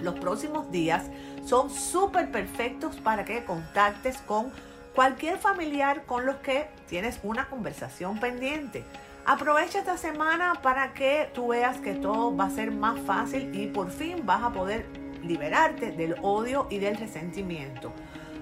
Los 0.00 0.18
próximos 0.18 0.70
días 0.70 1.04
son 1.44 1.70
súper 1.70 2.30
perfectos 2.30 2.96
para 2.96 3.24
que 3.24 3.44
contactes 3.44 4.18
con 4.18 4.52
cualquier 4.94 5.38
familiar 5.38 6.04
con 6.06 6.26
los 6.26 6.36
que 6.36 6.68
tienes 6.88 7.20
una 7.22 7.48
conversación 7.48 8.18
pendiente. 8.18 8.84
Aprovecha 9.26 9.80
esta 9.80 9.98
semana 9.98 10.54
para 10.62 10.94
que 10.94 11.30
tú 11.34 11.48
veas 11.48 11.78
que 11.78 11.94
todo 11.94 12.34
va 12.34 12.44
a 12.44 12.50
ser 12.50 12.70
más 12.70 12.98
fácil 13.00 13.54
y 13.54 13.66
por 13.66 13.90
fin 13.90 14.24
vas 14.24 14.42
a 14.42 14.52
poder 14.52 14.86
liberarte 15.22 15.92
del 15.92 16.14
odio 16.22 16.66
y 16.70 16.78
del 16.78 16.96
resentimiento. 16.96 17.92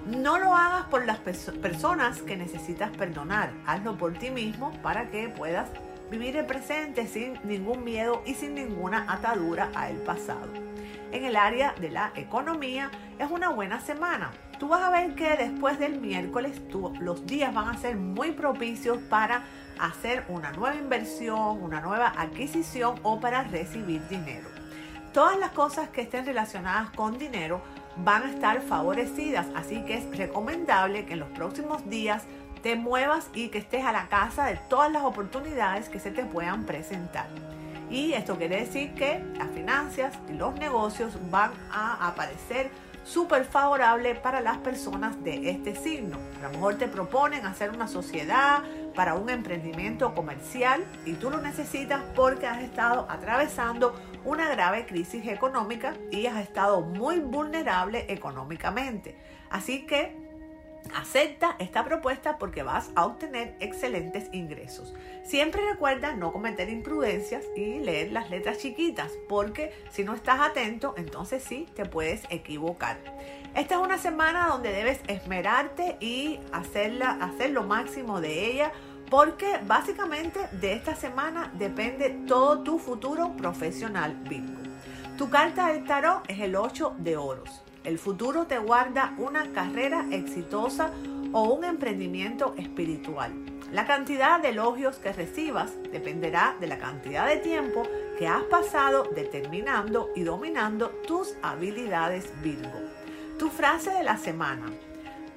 No 0.05 0.39
lo 0.39 0.55
hagas 0.55 0.85
por 0.85 1.05
las 1.05 1.17
personas 1.19 2.21
que 2.21 2.37
necesitas 2.37 2.91
perdonar, 2.91 3.51
hazlo 3.65 3.97
por 3.97 4.13
ti 4.13 4.29
mismo 4.29 4.71
para 4.81 5.09
que 5.09 5.27
puedas 5.27 5.69
vivir 6.09 6.37
el 6.37 6.45
presente 6.45 7.07
sin 7.07 7.39
ningún 7.43 7.83
miedo 7.83 8.23
y 8.25 8.33
sin 8.33 8.55
ninguna 8.55 9.05
atadura 9.07 9.71
al 9.75 9.95
pasado 9.97 10.67
en 11.11 11.25
el 11.25 11.35
área 11.35 11.73
de 11.79 11.89
la 11.89 12.11
economía, 12.15 12.91
es 13.19 13.29
una 13.29 13.49
buena 13.49 13.79
semana. 13.79 14.31
Tú 14.59 14.67
vas 14.67 14.81
a 14.81 14.89
ver 14.89 15.15
que 15.15 15.35
después 15.35 15.79
del 15.79 15.99
miércoles 15.99 16.61
los 16.99 17.25
días 17.25 17.53
van 17.53 17.69
a 17.69 17.77
ser 17.77 17.95
muy 17.95 18.31
propicios 18.31 18.97
para 19.09 19.43
hacer 19.79 20.25
una 20.29 20.51
nueva 20.51 20.75
inversión, 20.75 21.61
una 21.61 21.81
nueva 21.81 22.13
adquisición 22.17 22.95
o 23.03 23.19
para 23.19 23.43
recibir 23.43 24.07
dinero. 24.07 24.47
Todas 25.13 25.37
las 25.39 25.51
cosas 25.51 25.89
que 25.89 26.01
estén 26.01 26.25
relacionadas 26.25 26.89
con 26.91 27.17
dinero 27.17 27.61
van 27.97 28.23
a 28.23 28.29
estar 28.31 28.61
favorecidas, 28.61 29.47
así 29.55 29.83
que 29.85 29.95
es 29.95 30.17
recomendable 30.17 31.05
que 31.05 31.13
en 31.13 31.19
los 31.19 31.29
próximos 31.29 31.87
días 31.89 32.25
te 32.61 32.75
muevas 32.75 33.29
y 33.33 33.49
que 33.49 33.59
estés 33.59 33.85
a 33.85 33.91
la 33.91 34.07
casa 34.07 34.45
de 34.45 34.57
todas 34.69 34.91
las 34.91 35.03
oportunidades 35.03 35.89
que 35.89 35.99
se 35.99 36.11
te 36.11 36.23
puedan 36.23 36.65
presentar. 36.65 37.27
Y 37.89 38.13
esto 38.13 38.37
quiere 38.37 38.59
decir 38.59 38.93
que 38.93 39.23
las 39.37 39.49
finanzas 39.51 40.13
y 40.29 40.33
los 40.33 40.53
negocios 40.55 41.17
van 41.31 41.51
a 41.71 42.07
aparecer 42.07 42.69
súper 43.07 43.45
favorable 43.45 44.15
para 44.15 44.41
las 44.41 44.57
personas 44.57 45.23
de 45.23 45.49
este 45.49 45.75
signo. 45.75 46.17
A 46.39 46.47
lo 46.47 46.49
mejor 46.49 46.75
te 46.75 46.89
proponen 46.89 47.45
hacer 47.45 47.69
una 47.71 47.87
sociedad 47.87 48.63
para 48.93 49.15
un 49.15 49.29
emprendimiento 49.29 50.13
comercial 50.13 50.83
y 51.05 51.13
tú 51.13 51.29
lo 51.29 51.41
necesitas 51.41 52.01
porque 52.15 52.47
has 52.47 52.61
estado 52.61 53.07
atravesando 53.09 53.95
una 54.25 54.49
grave 54.49 54.85
crisis 54.85 55.25
económica 55.25 55.93
y 56.11 56.25
has 56.25 56.41
estado 56.41 56.81
muy 56.81 57.19
vulnerable 57.19 58.05
económicamente. 58.09 59.17
Así 59.49 59.85
que 59.85 60.26
Acepta 60.95 61.55
esta 61.59 61.83
propuesta 61.83 62.37
porque 62.37 62.63
vas 62.63 62.91
a 62.95 63.05
obtener 63.05 63.55
excelentes 63.59 64.29
ingresos. 64.33 64.93
Siempre 65.23 65.67
recuerda 65.69 66.15
no 66.15 66.31
cometer 66.31 66.69
imprudencias 66.69 67.43
y 67.55 67.79
leer 67.79 68.11
las 68.11 68.29
letras 68.29 68.59
chiquitas 68.59 69.11
porque 69.27 69.73
si 69.91 70.03
no 70.03 70.13
estás 70.13 70.39
atento 70.39 70.93
entonces 70.97 71.43
sí 71.43 71.67
te 71.75 71.85
puedes 71.85 72.23
equivocar. 72.29 72.97
Esta 73.55 73.75
es 73.75 73.81
una 73.81 73.97
semana 73.97 74.47
donde 74.47 74.71
debes 74.71 74.99
esmerarte 75.07 75.97
y 75.99 76.39
hacerla, 76.51 77.17
hacer 77.21 77.51
lo 77.51 77.63
máximo 77.63 78.21
de 78.21 78.51
ella 78.51 78.71
porque 79.09 79.59
básicamente 79.65 80.39
de 80.51 80.73
esta 80.73 80.95
semana 80.95 81.51
depende 81.55 82.09
todo 82.27 82.61
tu 82.63 82.79
futuro 82.79 83.35
profesional 83.35 84.15
Virgo. 84.29 84.61
Tu 85.17 85.29
carta 85.29 85.67
del 85.69 85.85
tarot 85.85 86.29
es 86.29 86.39
el 86.39 86.55
8 86.55 86.95
de 86.99 87.17
oros. 87.17 87.63
El 87.87 87.99
futuro 87.99 88.47
te 88.47 88.57
guarda 88.57 89.15
una 89.17 89.53
carrera 89.53 90.07
exitosa 90.11 90.91
o 91.31 91.43
un 91.43 91.63
emprendimiento 91.63 92.53
espiritual. 92.57 93.31
La 93.71 93.87
cantidad 93.87 94.41
de 94.41 94.49
elogios 94.49 94.97
que 94.97 95.13
recibas 95.13 95.71
dependerá 95.93 96.57
de 96.59 96.67
la 96.67 96.79
cantidad 96.79 97.25
de 97.25 97.37
tiempo 97.37 97.83
que 98.19 98.27
has 98.27 98.43
pasado 98.43 99.09
determinando 99.15 100.09
y 100.17 100.23
dominando 100.23 100.89
tus 101.07 101.35
habilidades 101.41 102.29
Virgo. 102.43 102.77
Tu 103.39 103.49
frase 103.49 103.91
de 103.91 104.03
la 104.03 104.17
semana. 104.17 104.65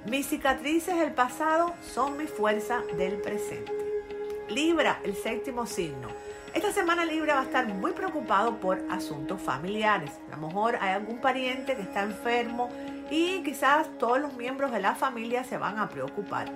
Mis 0.07 0.27
cicatrices 0.27 0.99
del 0.99 1.13
pasado 1.13 1.73
son 1.81 2.17
mi 2.17 2.27
fuerza 2.27 2.83
del 2.97 3.21
presente. 3.21 4.03
Libra, 4.49 4.99
el 5.05 5.15
séptimo 5.15 5.67
signo. 5.67 6.09
Esta 6.53 6.73
semana 6.73 7.05
Libra 7.05 7.35
va 7.35 7.41
a 7.43 7.45
estar 7.45 7.65
muy 7.69 7.93
preocupado 7.93 8.59
por 8.59 8.83
asuntos 8.91 9.41
familiares. 9.41 10.11
A 10.33 10.37
lo 10.37 10.49
mejor 10.49 10.77
hay 10.81 10.95
algún 10.95 11.19
pariente 11.19 11.77
que 11.77 11.83
está 11.83 12.03
enfermo 12.03 12.69
y 13.09 13.45
quizás 13.45 13.87
todos 14.01 14.21
los 14.21 14.35
miembros 14.35 14.73
de 14.73 14.81
la 14.81 14.97
familia 14.97 15.45
se 15.45 15.59
van 15.59 15.79
a 15.79 15.89
preocupar. 15.89 16.51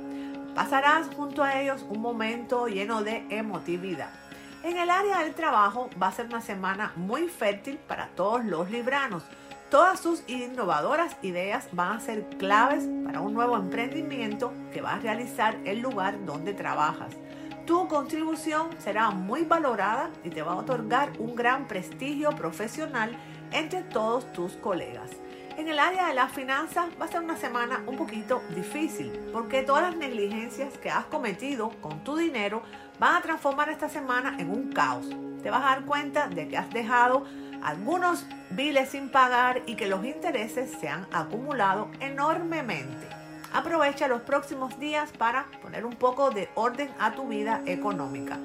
Pasarás 0.52 1.06
junto 1.14 1.44
a 1.44 1.60
ellos 1.60 1.86
un 1.88 2.00
momento 2.00 2.66
lleno 2.66 3.04
de 3.04 3.24
emotividad. 3.30 4.10
En 4.64 4.78
el 4.78 4.90
área 4.90 5.20
del 5.20 5.34
trabajo 5.34 5.88
va 6.02 6.08
a 6.08 6.12
ser 6.12 6.26
una 6.26 6.40
semana 6.40 6.92
muy 6.96 7.28
fértil 7.28 7.78
para 7.78 8.08
todos 8.08 8.44
los 8.44 8.70
libranos. 8.72 9.22
Todas 9.70 10.00
sus 10.00 10.28
innovadoras 10.28 11.16
ideas 11.22 11.68
van 11.70 11.98
a 11.98 12.00
ser 12.00 12.24
claves 12.36 12.88
para 13.04 13.20
un 13.20 13.32
nuevo 13.32 13.56
emprendimiento 13.56 14.52
que 14.72 14.80
va 14.80 14.94
a 14.94 14.98
realizar 14.98 15.56
el 15.64 15.78
lugar 15.78 16.24
donde 16.24 16.52
trabajas. 16.52 17.14
Tu 17.66 17.88
contribución 17.88 18.68
será 18.78 19.08
muy 19.10 19.44
valorada 19.44 20.10
y 20.22 20.28
te 20.28 20.42
va 20.42 20.52
a 20.52 20.56
otorgar 20.56 21.12
un 21.18 21.34
gran 21.34 21.66
prestigio 21.66 22.30
profesional 22.32 23.16
entre 23.52 23.82
todos 23.82 24.30
tus 24.34 24.52
colegas. 24.56 25.10
En 25.56 25.68
el 25.68 25.78
área 25.78 26.08
de 26.08 26.14
las 26.14 26.30
finanzas 26.30 26.88
va 27.00 27.06
a 27.06 27.08
ser 27.08 27.22
una 27.22 27.38
semana 27.38 27.82
un 27.86 27.96
poquito 27.96 28.42
difícil 28.54 29.12
porque 29.32 29.62
todas 29.62 29.82
las 29.82 29.96
negligencias 29.96 30.76
que 30.76 30.90
has 30.90 31.06
cometido 31.06 31.70
con 31.80 32.04
tu 32.04 32.16
dinero 32.16 32.62
van 32.98 33.16
a 33.16 33.22
transformar 33.22 33.70
esta 33.70 33.88
semana 33.88 34.36
en 34.38 34.50
un 34.50 34.70
caos. 34.70 35.06
Te 35.42 35.50
vas 35.50 35.62
a 35.62 35.76
dar 35.76 35.84
cuenta 35.86 36.28
de 36.28 36.48
que 36.48 36.58
has 36.58 36.68
dejado 36.68 37.24
algunos 37.62 38.26
biles 38.50 38.90
sin 38.90 39.08
pagar 39.08 39.62
y 39.64 39.76
que 39.76 39.86
los 39.86 40.04
intereses 40.04 40.70
se 40.80 40.88
han 40.88 41.06
acumulado 41.12 41.88
enormemente. 42.00 43.23
Aprovecha 43.54 44.08
los 44.08 44.22
próximos 44.22 44.80
días 44.80 45.12
para 45.16 45.46
poner 45.62 45.86
un 45.86 45.94
poco 45.94 46.30
de 46.30 46.48
orden 46.56 46.90
a 46.98 47.12
tu 47.12 47.28
vida 47.28 47.62
económica. 47.66 48.36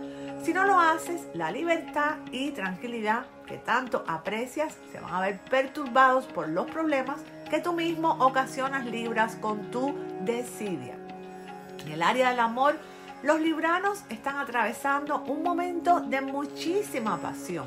Si 0.43 0.53
no 0.53 0.65
lo 0.65 0.79
haces, 0.79 1.23
la 1.33 1.49
libertad 1.49 2.17
y 2.31 2.51
tranquilidad 2.51 3.25
que 3.47 3.57
tanto 3.57 4.03
aprecias 4.07 4.77
se 4.91 4.99
van 4.99 5.11
a 5.11 5.21
ver 5.21 5.39
perturbados 5.49 6.25
por 6.25 6.47
los 6.47 6.69
problemas 6.69 7.17
que 7.49 7.59
tú 7.59 7.73
mismo 7.73 8.17
ocasionas 8.19 8.85
libras 8.85 9.35
con 9.37 9.71
tu 9.71 9.95
desidia. 10.21 10.95
En 11.79 11.91
el 11.91 12.03
área 12.03 12.29
del 12.29 12.39
amor, 12.39 12.77
los 13.23 13.41
libranos 13.41 14.03
están 14.09 14.37
atravesando 14.37 15.23
un 15.23 15.41
momento 15.41 16.01
de 16.01 16.21
muchísima 16.21 17.17
pasión. 17.17 17.65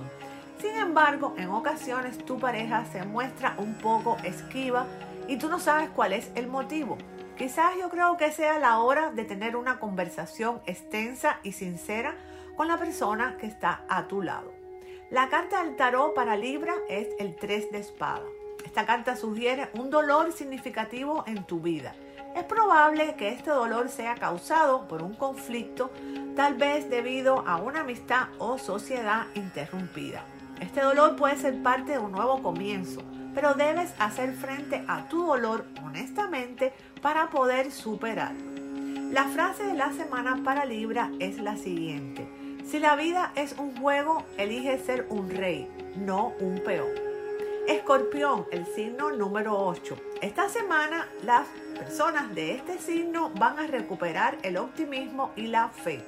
Sin 0.61 0.77
embargo, 0.77 1.35
en 1.37 1.49
ocasiones 1.49 2.25
tu 2.25 2.39
pareja 2.39 2.85
se 2.93 3.05
muestra 3.05 3.57
un 3.59 3.75
poco 3.75 4.17
esquiva 4.23 4.87
y 5.27 5.39
tú 5.39 5.49
no 5.49 5.59
sabes 5.59 5.91
cuál 5.91 6.13
es 6.13 6.31
el 6.37 6.47
motivo. 6.47 6.99
Quizás 7.43 7.77
yo 7.77 7.89
creo 7.89 8.17
que 8.17 8.31
sea 8.31 8.61
la 8.61 8.79
hora 8.79 9.11
de 9.11 9.25
tener 9.25 9.57
una 9.57 9.81
conversación 9.81 10.61
extensa 10.65 11.41
y 11.43 11.51
sincera 11.51 12.15
con 12.57 12.69
la 12.69 12.79
persona 12.79 13.37
que 13.37 13.49
está 13.49 13.83
a 13.89 14.07
tu 14.07 14.23
lado. 14.23 14.53
La 15.11 15.29
carta 15.29 15.65
del 15.65 15.75
tarot 15.75 16.15
para 16.15 16.37
Libra 16.37 16.73
es 16.89 17.09
el 17.19 17.35
3 17.35 17.73
de 17.73 17.79
espada. 17.79 18.23
Esta 18.65 18.87
carta 18.87 19.17
sugiere 19.17 19.71
un 19.75 19.91
dolor 19.91 20.31
significativo 20.31 21.25
en 21.27 21.43
tu 21.43 21.59
vida. 21.59 21.97
Es 22.37 22.45
probable 22.45 23.17
que 23.17 23.31
este 23.31 23.51
dolor 23.51 23.89
sea 23.89 24.15
causado 24.15 24.87
por 24.87 25.03
un 25.03 25.15
conflicto, 25.15 25.91
tal 26.37 26.55
vez 26.55 26.89
debido 26.91 27.41
a 27.45 27.57
una 27.57 27.81
amistad 27.81 28.29
o 28.39 28.57
sociedad 28.57 29.27
interrumpida. 29.35 30.25
Este 30.61 30.81
dolor 30.81 31.17
puede 31.17 31.37
ser 31.39 31.61
parte 31.61 31.91
de 31.91 31.99
un 31.99 32.13
nuevo 32.13 32.41
comienzo, 32.41 33.03
pero 33.35 33.55
debes 33.55 33.93
hacer 33.99 34.33
frente 34.35 34.85
a 34.89 35.09
tu 35.09 35.25
dolor 35.27 35.65
honestamente 35.85 36.73
para 37.01 37.31
poder 37.31 37.71
superarlo. 37.71 38.53
La 39.11 39.25
frase 39.29 39.65
de 39.65 39.75
la 39.75 39.93
semana 39.93 40.41
para 40.45 40.65
Libra 40.65 41.11
es 41.19 41.39
la 41.39 41.57
siguiente. 41.57 42.27
Si 42.67 42.79
la 42.79 42.97
vida 42.97 43.33
es 43.35 43.55
un 43.59 43.77
juego, 43.77 44.25
elige 44.39 44.79
ser 44.79 45.07
un 45.11 45.29
rey, 45.29 45.69
no 45.97 46.33
un 46.41 46.61
peón. 46.65 46.89
Escorpión, 47.69 48.47
el 48.51 48.67
signo 48.67 49.11
número 49.11 49.59
8. 49.59 49.97
Esta 50.21 50.49
semana 50.49 51.09
las 51.25 51.47
personas 51.79 52.35
de 52.35 52.53
este 52.53 52.79
signo 52.79 53.31
van 53.39 53.59
a 53.59 53.67
recuperar 53.67 54.39
el 54.43 54.57
optimismo 54.57 55.33
y 55.37 55.49
la 55.49 55.69
fe. 55.69 56.01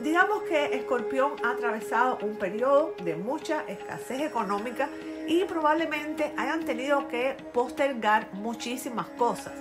Digamos 0.00 0.42
que 0.42 0.76
Escorpión 0.76 1.32
ha 1.44 1.52
atravesado 1.52 2.18
un 2.22 2.36
periodo 2.36 2.94
de 3.04 3.14
mucha 3.14 3.62
escasez 3.68 4.22
económica 4.22 4.88
y 5.26 5.44
probablemente 5.44 6.32
hayan 6.36 6.64
tenido 6.64 7.08
que 7.08 7.36
postergar 7.52 8.28
muchísimas 8.32 9.06
cosas. 9.10 9.52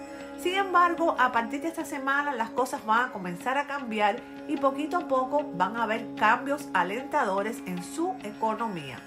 Sin 0.41 0.55
embargo, 0.55 1.15
a 1.19 1.31
partir 1.31 1.61
de 1.61 1.69
esta 1.69 1.85
semana 1.85 2.33
las 2.35 2.49
cosas 2.49 2.85
van 2.85 3.09
a 3.09 3.11
comenzar 3.13 3.57
a 3.57 3.65
cambiar 3.65 4.17
y 4.47 4.57
poquito 4.57 4.97
a 4.97 5.07
poco 5.07 5.45
van 5.53 5.77
a 5.77 5.83
haber 5.83 6.15
cambios 6.15 6.67
alentadores 6.73 7.59
en 7.65 7.81
su 7.81 8.13
economía. 8.23 8.99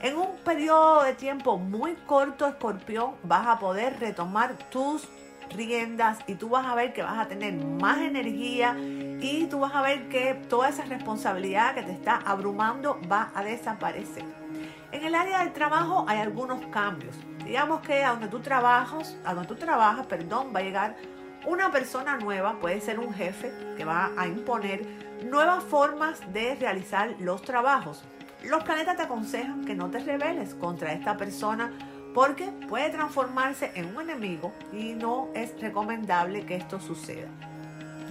En 0.00 0.16
un 0.16 0.36
periodo 0.44 1.02
de 1.02 1.14
tiempo 1.14 1.58
muy 1.58 1.94
corto, 2.06 2.46
escorpión, 2.46 3.14
vas 3.24 3.48
a 3.48 3.58
poder 3.58 3.98
retomar 3.98 4.54
tus 4.70 5.08
riendas 5.50 6.18
y 6.26 6.34
tú 6.34 6.50
vas 6.50 6.66
a 6.66 6.74
ver 6.74 6.92
que 6.92 7.02
vas 7.02 7.18
a 7.18 7.26
tener 7.26 7.54
más 7.54 7.98
energía 7.98 8.76
y 8.78 9.46
tú 9.50 9.60
vas 9.60 9.74
a 9.74 9.82
ver 9.82 10.08
que 10.08 10.34
toda 10.48 10.68
esa 10.68 10.84
responsabilidad 10.84 11.74
que 11.74 11.82
te 11.82 11.92
está 11.92 12.16
abrumando 12.24 13.00
va 13.10 13.32
a 13.34 13.42
desaparecer. 13.42 14.45
En 14.92 15.04
el 15.04 15.14
área 15.14 15.40
del 15.40 15.52
trabajo 15.52 16.04
hay 16.08 16.20
algunos 16.20 16.64
cambios. 16.66 17.16
Digamos 17.44 17.80
que 17.80 18.04
a 18.04 18.10
donde 18.10 18.28
tú 18.28 18.40
trabajas, 18.40 19.16
a 19.24 19.34
donde 19.34 19.48
tú 19.48 19.56
trabajas, 19.56 20.06
perdón, 20.06 20.52
va 20.54 20.60
a 20.60 20.62
llegar 20.62 20.96
una 21.44 21.70
persona 21.70 22.16
nueva, 22.16 22.58
puede 22.60 22.80
ser 22.80 22.98
un 22.98 23.12
jefe 23.12 23.52
que 23.76 23.84
va 23.84 24.10
a 24.16 24.26
imponer 24.26 24.86
nuevas 25.24 25.62
formas 25.64 26.20
de 26.32 26.54
realizar 26.54 27.14
los 27.18 27.42
trabajos. 27.42 28.04
Los 28.44 28.64
planetas 28.64 28.96
te 28.96 29.02
aconsejan 29.02 29.64
que 29.64 29.74
no 29.74 29.90
te 29.90 29.98
rebeles 30.00 30.54
contra 30.54 30.92
esta 30.92 31.16
persona 31.16 31.72
porque 32.14 32.46
puede 32.68 32.90
transformarse 32.90 33.72
en 33.74 33.94
un 33.94 34.02
enemigo 34.02 34.52
y 34.72 34.94
no 34.94 35.28
es 35.34 35.60
recomendable 35.60 36.46
que 36.46 36.56
esto 36.56 36.80
suceda. 36.80 37.28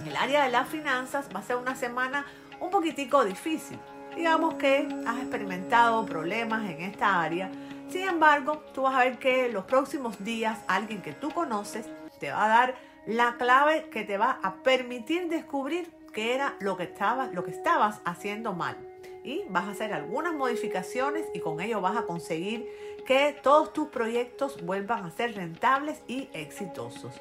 En 0.00 0.06
el 0.06 0.16
área 0.16 0.44
de 0.44 0.50
las 0.50 0.68
finanzas 0.68 1.28
va 1.34 1.40
a 1.40 1.42
ser 1.42 1.56
una 1.56 1.74
semana 1.74 2.24
un 2.60 2.70
poquitico 2.70 3.24
difícil. 3.24 3.78
Digamos 4.16 4.54
que 4.54 4.88
has 5.06 5.18
experimentado 5.18 6.06
problemas 6.06 6.68
en 6.70 6.80
esta 6.80 7.22
área. 7.22 7.50
Sin 7.90 8.08
embargo, 8.08 8.64
tú 8.72 8.82
vas 8.82 8.94
a 8.94 9.04
ver 9.04 9.18
que 9.18 9.50
los 9.50 9.64
próximos 9.66 10.24
días 10.24 10.58
alguien 10.66 11.02
que 11.02 11.12
tú 11.12 11.30
conoces 11.30 11.86
te 12.18 12.30
va 12.30 12.46
a 12.46 12.48
dar 12.48 12.74
la 13.06 13.36
clave 13.36 13.88
que 13.90 14.04
te 14.04 14.16
va 14.16 14.40
a 14.42 14.62
permitir 14.62 15.28
descubrir 15.28 15.92
qué 16.12 16.34
era 16.34 16.56
lo 16.60 16.78
que, 16.78 16.84
estabas, 16.84 17.32
lo 17.34 17.44
que 17.44 17.50
estabas 17.50 18.00
haciendo 18.04 18.54
mal. 18.54 18.76
Y 19.22 19.42
vas 19.50 19.64
a 19.64 19.72
hacer 19.72 19.92
algunas 19.92 20.34
modificaciones 20.34 21.26
y 21.34 21.40
con 21.40 21.60
ello 21.60 21.82
vas 21.82 21.96
a 21.96 22.06
conseguir 22.06 22.66
que 23.06 23.36
todos 23.42 23.72
tus 23.72 23.88
proyectos 23.88 24.64
vuelvan 24.64 25.04
a 25.04 25.10
ser 25.10 25.34
rentables 25.34 26.00
y 26.08 26.30
exitosos. 26.32 27.12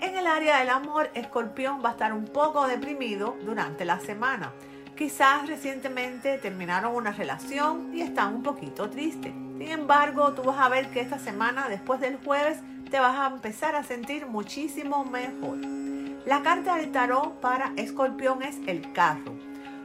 En 0.00 0.16
el 0.16 0.26
área 0.26 0.58
del 0.58 0.68
amor, 0.68 1.10
Escorpión 1.14 1.82
va 1.82 1.90
a 1.90 1.92
estar 1.92 2.12
un 2.12 2.26
poco 2.26 2.66
deprimido 2.66 3.34
durante 3.44 3.84
la 3.84 3.98
semana. 3.98 4.52
Quizás 4.96 5.48
recientemente 5.48 6.38
terminaron 6.38 6.94
una 6.94 7.10
relación 7.10 7.90
y 7.92 8.02
están 8.02 8.36
un 8.36 8.42
poquito 8.44 8.88
tristes. 8.90 9.32
Sin 9.58 9.68
embargo, 9.68 10.32
tú 10.34 10.42
vas 10.44 10.60
a 10.60 10.68
ver 10.68 10.88
que 10.90 11.00
esta 11.00 11.18
semana, 11.18 11.68
después 11.68 12.00
del 12.00 12.16
jueves, 12.16 12.58
te 12.90 13.00
vas 13.00 13.18
a 13.18 13.26
empezar 13.26 13.74
a 13.74 13.82
sentir 13.82 14.26
muchísimo 14.26 15.04
mejor. 15.04 15.58
La 16.26 16.42
carta 16.42 16.76
del 16.76 16.92
tarot 16.92 17.40
para 17.40 17.72
Escorpión 17.76 18.44
es 18.44 18.56
el 18.68 18.92
carro. 18.92 19.34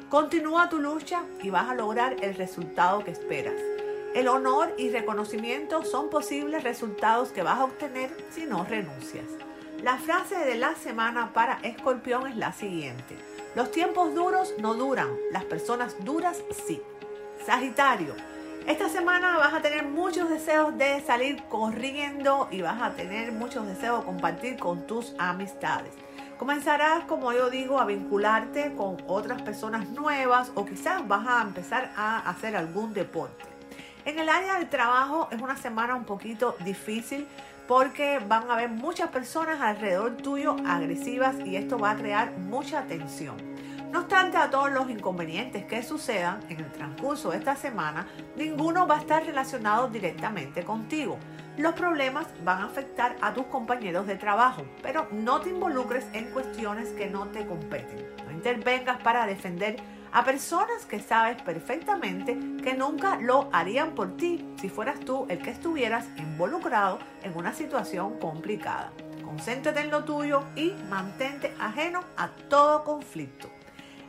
Continúa 0.09 0.69
tu 0.69 0.79
lucha 0.79 1.23
y 1.41 1.49
vas 1.49 1.69
a 1.69 1.75
lograr 1.75 2.15
el 2.21 2.35
resultado 2.35 3.03
que 3.03 3.11
esperas. 3.11 3.55
El 4.13 4.27
honor 4.27 4.75
y 4.77 4.91
reconocimiento 4.91 5.83
son 5.85 6.11
posibles 6.11 6.63
resultados 6.63 7.29
que 7.29 7.41
vas 7.41 7.57
a 7.57 7.63
obtener 7.63 8.15
si 8.29 8.45
no 8.45 8.63
renuncias. 8.63 9.25
La 9.81 9.97
frase 9.97 10.35
de 10.37 10.55
la 10.55 10.75
semana 10.75 11.33
para 11.33 11.59
Escorpión 11.63 12.27
es 12.27 12.35
la 12.35 12.53
siguiente. 12.53 13.15
Los 13.59 13.71
tiempos 13.71 14.15
duros 14.15 14.53
no 14.57 14.73
duran, 14.73 15.09
las 15.33 15.43
personas 15.43 15.93
duras 16.05 16.41
sí. 16.65 16.81
Sagitario, 17.45 18.15
esta 18.65 18.87
semana 18.87 19.37
vas 19.37 19.53
a 19.53 19.61
tener 19.61 19.83
muchos 19.83 20.29
deseos 20.29 20.77
de 20.77 21.01
salir 21.01 21.43
corriendo 21.49 22.47
y 22.51 22.61
vas 22.61 22.81
a 22.81 22.91
tener 22.91 23.33
muchos 23.33 23.67
deseos 23.67 23.99
de 23.99 24.05
compartir 24.05 24.57
con 24.57 24.87
tus 24.87 25.13
amistades. 25.17 25.91
Comenzarás, 26.37 27.03
como 27.03 27.33
yo 27.33 27.49
digo, 27.49 27.81
a 27.81 27.85
vincularte 27.85 28.75
con 28.77 28.95
otras 29.07 29.41
personas 29.41 29.89
nuevas 29.89 30.53
o 30.55 30.65
quizás 30.65 31.05
vas 31.05 31.27
a 31.27 31.41
empezar 31.41 31.91
a 31.97 32.29
hacer 32.29 32.55
algún 32.55 32.93
deporte. 32.93 33.43
En 34.05 34.19
el 34.19 34.29
área 34.29 34.57
del 34.57 34.69
trabajo 34.69 35.27
es 35.31 35.41
una 35.41 35.57
semana 35.57 35.95
un 35.95 36.05
poquito 36.05 36.55
difícil 36.63 37.27
porque 37.69 38.17
van 38.17 38.49
a 38.49 38.53
haber 38.53 38.71
muchas 38.71 39.09
personas 39.09 39.61
alrededor 39.61 40.17
tuyo 40.17 40.55
agresivas 40.65 41.35
y 41.45 41.55
esto 41.55 41.77
va 41.77 41.91
a 41.91 41.95
crear 41.95 42.31
mucha 42.31 42.81
tensión. 42.87 43.35
No 43.91 43.99
obstante 43.99 44.37
a 44.37 44.49
todos 44.49 44.71
los 44.71 44.89
inconvenientes 44.89 45.65
que 45.65 45.83
sucedan 45.83 46.39
en 46.49 46.61
el 46.61 46.71
transcurso 46.71 47.29
de 47.29 47.37
esta 47.37 47.55
semana, 47.55 48.07
ninguno 48.35 48.87
va 48.87 48.95
a 48.95 49.01
estar 49.01 49.23
relacionado 49.23 49.87
directamente 49.87 50.63
contigo. 50.63 51.19
Los 51.57 51.73
problemas 51.73 52.25
van 52.43 52.63
a 52.63 52.65
afectar 52.65 53.15
a 53.21 53.35
tus 53.35 53.45
compañeros 53.45 54.07
de 54.07 54.15
trabajo, 54.15 54.63
pero 54.81 55.07
no 55.11 55.39
te 55.39 55.49
involucres 55.49 56.07
en 56.13 56.31
cuestiones 56.31 56.89
que 56.93 57.07
no 57.07 57.27
te 57.27 57.45
competen. 57.45 58.03
No 58.25 58.31
intervengas 58.31 58.97
para 59.03 59.27
defender 59.27 59.75
a 60.11 60.23
personas 60.23 60.85
que 60.85 60.99
sabes 60.99 61.41
perfectamente 61.41 62.37
que 62.63 62.73
nunca 62.73 63.17
lo 63.17 63.49
harían 63.51 63.91
por 63.91 64.17
ti 64.17 64.45
si 64.59 64.69
fueras 64.69 64.99
tú 64.99 65.25
el 65.29 65.39
que 65.39 65.51
estuvieras 65.51 66.07
involucrado 66.17 66.99
en 67.23 67.35
una 67.35 67.53
situación 67.53 68.19
complicada. 68.19 68.91
Concéntrate 69.23 69.81
en 69.81 69.91
lo 69.91 70.03
tuyo 70.03 70.43
y 70.55 70.71
mantente 70.89 71.53
ajeno 71.59 72.03
a 72.17 72.29
todo 72.49 72.83
conflicto. 72.83 73.49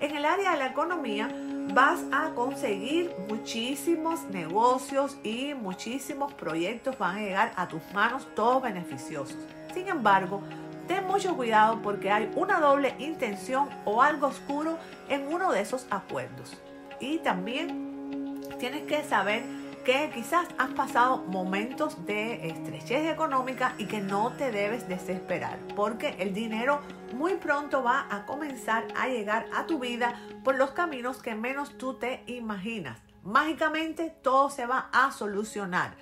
En 0.01 0.17
el 0.17 0.25
área 0.25 0.53
de 0.53 0.59
la 0.59 0.67
economía 0.69 1.29
vas 1.75 2.01
a 2.11 2.31
conseguir 2.31 3.15
muchísimos 3.29 4.25
negocios 4.25 5.19
y 5.23 5.53
muchísimos 5.53 6.33
proyectos 6.33 6.99
van 6.99 7.17
a 7.17 7.21
llegar 7.21 7.53
a 7.57 7.69
tus 7.69 7.83
manos, 7.93 8.27
todos 8.35 8.63
beneficiosos. 8.63 9.37
Sin 9.75 9.89
embargo, 9.89 10.43
ten 10.87 11.07
mucho 11.07 11.37
cuidado 11.37 11.81
porque 11.83 12.11
hay 12.11 12.31
una 12.37 12.61
doble 12.61 12.95
intención 12.99 13.69
o 13.85 14.03
algo 14.03 14.29
oscuro 14.29 14.79
en 15.09 15.27
uno 15.33 15.53
de 15.53 15.61
esos 15.61 15.87
acuerdos. 15.91 16.57
Y 17.01 17.19
también 17.19 18.41
tienes 18.59 18.83
que 18.87 19.03
saber 19.03 19.43
que 19.85 20.11
quizás 20.15 20.47
has 20.59 20.71
pasado 20.71 21.19
momentos 21.19 22.05
de 22.05 22.49
estrechez 22.49 23.11
económica 23.11 23.75
y 23.79 23.87
que 23.87 24.01
no 24.01 24.33
te 24.33 24.53
debes 24.53 24.87
desesperar, 24.89 25.59
porque 25.75 26.17
el 26.19 26.35
dinero 26.35 26.81
muy 27.15 27.37
pronto 27.37 27.83
va 27.83 28.07
a 28.11 28.27
comenzar 28.27 28.85
a 28.97 29.09
llegar 29.09 29.47
a 29.57 29.67
tu 29.67 29.79
vida 29.79 30.21
por 30.45 30.57
los 30.57 30.73
caminos 30.73 31.23
que 31.23 31.35
menos 31.35 31.79
tú 31.79 31.95
te 31.95 32.23
imaginas. 32.27 32.99
Mágicamente 33.23 34.15
todo 34.23 34.51
se 34.51 34.67
va 34.67 34.89
a 34.93 35.13
solucionar. 35.13 35.95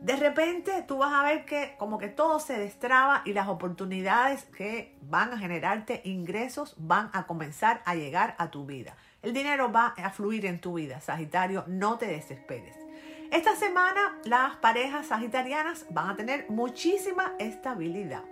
De 0.00 0.14
repente 0.16 0.84
tú 0.86 0.98
vas 0.98 1.12
a 1.12 1.24
ver 1.24 1.44
que 1.44 1.74
como 1.78 1.98
que 1.98 2.08
todo 2.08 2.38
se 2.38 2.58
destraba 2.58 3.22
y 3.24 3.32
las 3.32 3.48
oportunidades 3.48 4.44
que 4.44 4.96
van 5.02 5.32
a 5.32 5.38
generarte 5.38 6.02
ingresos 6.04 6.74
van 6.78 7.10
a 7.12 7.26
comenzar 7.26 7.82
a 7.84 7.94
llegar 7.94 8.34
a 8.38 8.50
tu 8.50 8.66
vida. 8.66 8.96
El 9.22 9.32
dinero 9.32 9.72
va 9.72 9.94
a 9.96 10.10
fluir 10.10 10.46
en 10.46 10.60
tu 10.60 10.74
vida, 10.74 11.00
Sagitario, 11.00 11.64
no 11.66 11.98
te 11.98 12.06
desesperes. 12.06 12.76
Esta 13.32 13.56
semana 13.56 14.16
las 14.24 14.56
parejas 14.56 15.06
sagitarianas 15.06 15.86
van 15.90 16.10
a 16.10 16.16
tener 16.16 16.48
muchísima 16.48 17.32
estabilidad. 17.38 18.22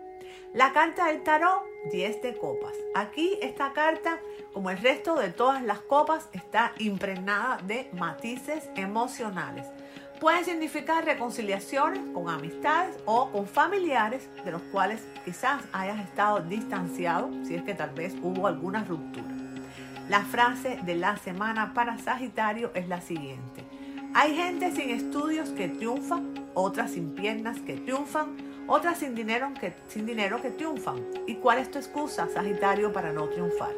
La 0.53 0.73
carta 0.73 1.07
del 1.07 1.25
tarot, 1.25 1.65
10 1.91 2.23
de 2.23 2.37
copas. 2.37 2.75
Aquí 2.95 3.37
esta 3.43 3.73
carta, 3.73 4.21
como 4.53 4.71
el 4.71 4.79
resto 4.79 5.17
de 5.17 5.31
todas 5.31 5.63
las 5.63 5.81
copas, 5.81 6.29
está 6.33 6.73
impregnada 6.79 7.57
de 7.65 7.91
matices 7.93 8.71
emocionales. 8.77 9.67
Puede 10.25 10.43
significar 10.43 11.05
reconciliaciones 11.05 12.01
con 12.15 12.31
amistades 12.31 12.97
o 13.05 13.29
con 13.31 13.47
familiares 13.47 14.27
de 14.43 14.53
los 14.53 14.63
cuales 14.63 15.03
quizás 15.23 15.63
hayas 15.71 16.01
estado 16.01 16.41
distanciado, 16.41 17.29
si 17.45 17.57
es 17.57 17.63
que 17.63 17.75
tal 17.75 17.91
vez 17.91 18.15
hubo 18.23 18.47
alguna 18.47 18.85
ruptura. 18.85 19.29
La 20.09 20.23
frase 20.23 20.81
de 20.83 20.95
la 20.95 21.19
semana 21.19 21.75
para 21.75 21.99
Sagitario 21.99 22.71
es 22.73 22.89
la 22.89 23.03
siguiente. 23.03 23.65
Hay 24.15 24.35
gente 24.35 24.73
sin 24.73 24.89
estudios 24.89 25.51
que 25.51 25.69
triunfan, 25.69 26.33
otras 26.55 26.93
sin 26.93 27.15
piernas 27.15 27.61
que 27.61 27.75
triunfan, 27.75 28.35
otras 28.67 29.01
sin 29.01 29.15
dinero 29.15 29.53
que, 29.61 29.75
sin 29.89 30.07
dinero 30.07 30.41
que 30.41 30.53
triunfan. 30.53 31.05
¿Y 31.27 31.35
cuál 31.35 31.59
es 31.59 31.71
tu 31.71 31.77
excusa, 31.77 32.31
Sagitario, 32.33 32.95
para 32.95 33.13
no 33.13 33.29
triunfar? 33.29 33.75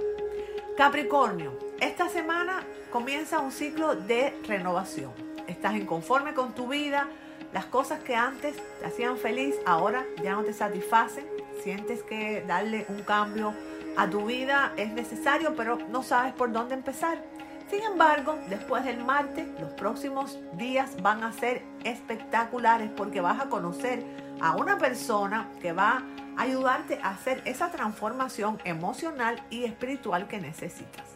Capricornio, 0.76 1.59
esta 1.80 2.09
semana 2.09 2.62
comienza 2.92 3.40
un 3.40 3.50
ciclo 3.50 3.96
de 3.96 4.32
renovación. 4.46 5.26
Estás 5.46 5.74
inconforme 5.74 6.35
con 6.35 6.54
tu 6.54 6.68
vida, 6.68 7.09
las 7.52 7.66
cosas 7.66 8.00
que 8.00 8.14
antes 8.14 8.56
te 8.80 8.87
hacían 8.87 9.16
feliz 9.16 9.54
ahora 9.64 10.04
ya 10.22 10.32
no 10.32 10.42
te 10.42 10.52
satisfacen, 10.52 11.26
sientes 11.62 12.02
que 12.02 12.42
darle 12.46 12.87
un 12.88 13.02
cambio 13.02 13.54
a 13.96 14.09
tu 14.09 14.26
vida 14.26 14.72
es 14.76 14.92
necesario, 14.92 15.54
pero 15.56 15.78
no 15.90 16.02
sabes 16.02 16.35
por 16.35 16.52
dónde 16.52 16.74
empezar. 16.74 17.22
Sin 17.70 17.82
embargo, 17.82 18.38
después 18.48 18.85
del 18.85 19.04
martes, 19.04 19.48
los 19.61 19.72
próximos 19.72 20.38
días 20.52 21.00
van 21.02 21.24
a 21.24 21.32
ser 21.32 21.62
espectaculares 21.82 22.90
porque 22.96 23.20
vas 23.20 23.40
a 23.40 23.48
conocer 23.48 24.04
a 24.40 24.54
una 24.54 24.78
persona 24.78 25.48
que 25.61 25.72
va 25.72 26.04
a 26.37 26.42
ayudarte 26.42 27.00
a 27.02 27.11
hacer 27.11 27.42
esa 27.44 27.70
transformación 27.70 28.59
emocional 28.64 29.42
y 29.50 29.64
espiritual 29.64 30.28
que 30.28 30.38
necesitas. 30.38 31.15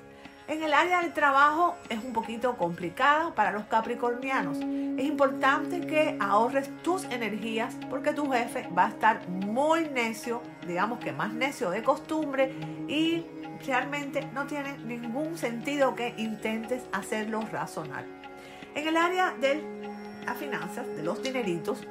En 0.51 0.65
el 0.65 0.75
área 0.75 1.01
del 1.01 1.13
trabajo 1.13 1.77
es 1.89 2.03
un 2.03 2.13
poquito 2.13 2.57
complicada 2.57 3.33
para 3.37 3.53
los 3.53 3.67
capricornianos. 3.67 4.57
Es 4.99 5.07
importante 5.07 5.81
que 5.87 6.17
ahorres 6.19 6.69
tus 6.83 7.05
energías 7.05 7.77
porque 7.89 8.13
tu 8.13 8.29
jefe 8.33 8.69
va 8.77 8.87
a 8.87 8.89
estar 8.89 9.29
muy 9.29 9.89
necio, 9.91 10.43
digamos 10.67 10.99
que 10.99 11.13
más 11.13 11.33
necio 11.33 11.71
de 11.71 11.85
costumbre 11.85 12.53
y 12.89 13.25
realmente 13.65 14.27
no 14.35 14.45
tiene 14.49 14.77
ningún 14.79 15.39
sentido 15.39 15.95
que 15.95 16.15
intentes 16.17 16.83
hacerlo 16.91 17.43
razonar. 17.53 18.05
En 18.75 18.89
el 18.89 18.97
área 18.97 19.33
de 19.41 19.63
las 20.27 20.37
finanzas, 20.37 20.85
de 20.97 21.05
los 21.05 21.23
dineritos, 21.23 21.87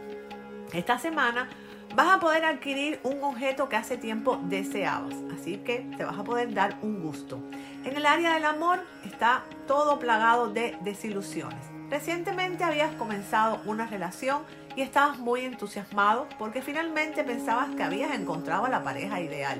esta 0.73 0.99
semana 0.99 1.47
vas 1.95 2.15
a 2.15 2.19
poder 2.19 2.45
adquirir 2.45 2.99
un 3.03 3.23
objeto 3.23 3.69
que 3.69 3.75
hace 3.75 3.97
tiempo 3.97 4.39
deseabas, 4.43 5.15
así 5.33 5.57
que 5.57 5.89
te 5.97 6.03
vas 6.03 6.17
a 6.17 6.23
poder 6.23 6.53
dar 6.53 6.77
un 6.81 7.01
gusto. 7.01 7.39
En 7.83 7.95
el 7.95 8.05
área 8.05 8.33
del 8.33 8.45
amor 8.45 8.79
está 9.05 9.43
todo 9.67 9.99
plagado 9.99 10.49
de 10.49 10.77
desilusiones. 10.81 11.65
Recientemente 11.89 12.63
habías 12.63 12.93
comenzado 12.95 13.61
una 13.65 13.87
relación 13.87 14.43
y 14.75 14.81
estabas 14.81 15.17
muy 15.17 15.41
entusiasmado 15.41 16.27
porque 16.37 16.61
finalmente 16.61 17.23
pensabas 17.23 17.69
que 17.75 17.83
habías 17.83 18.11
encontrado 18.11 18.67
la 18.67 18.83
pareja 18.83 19.19
ideal. 19.21 19.59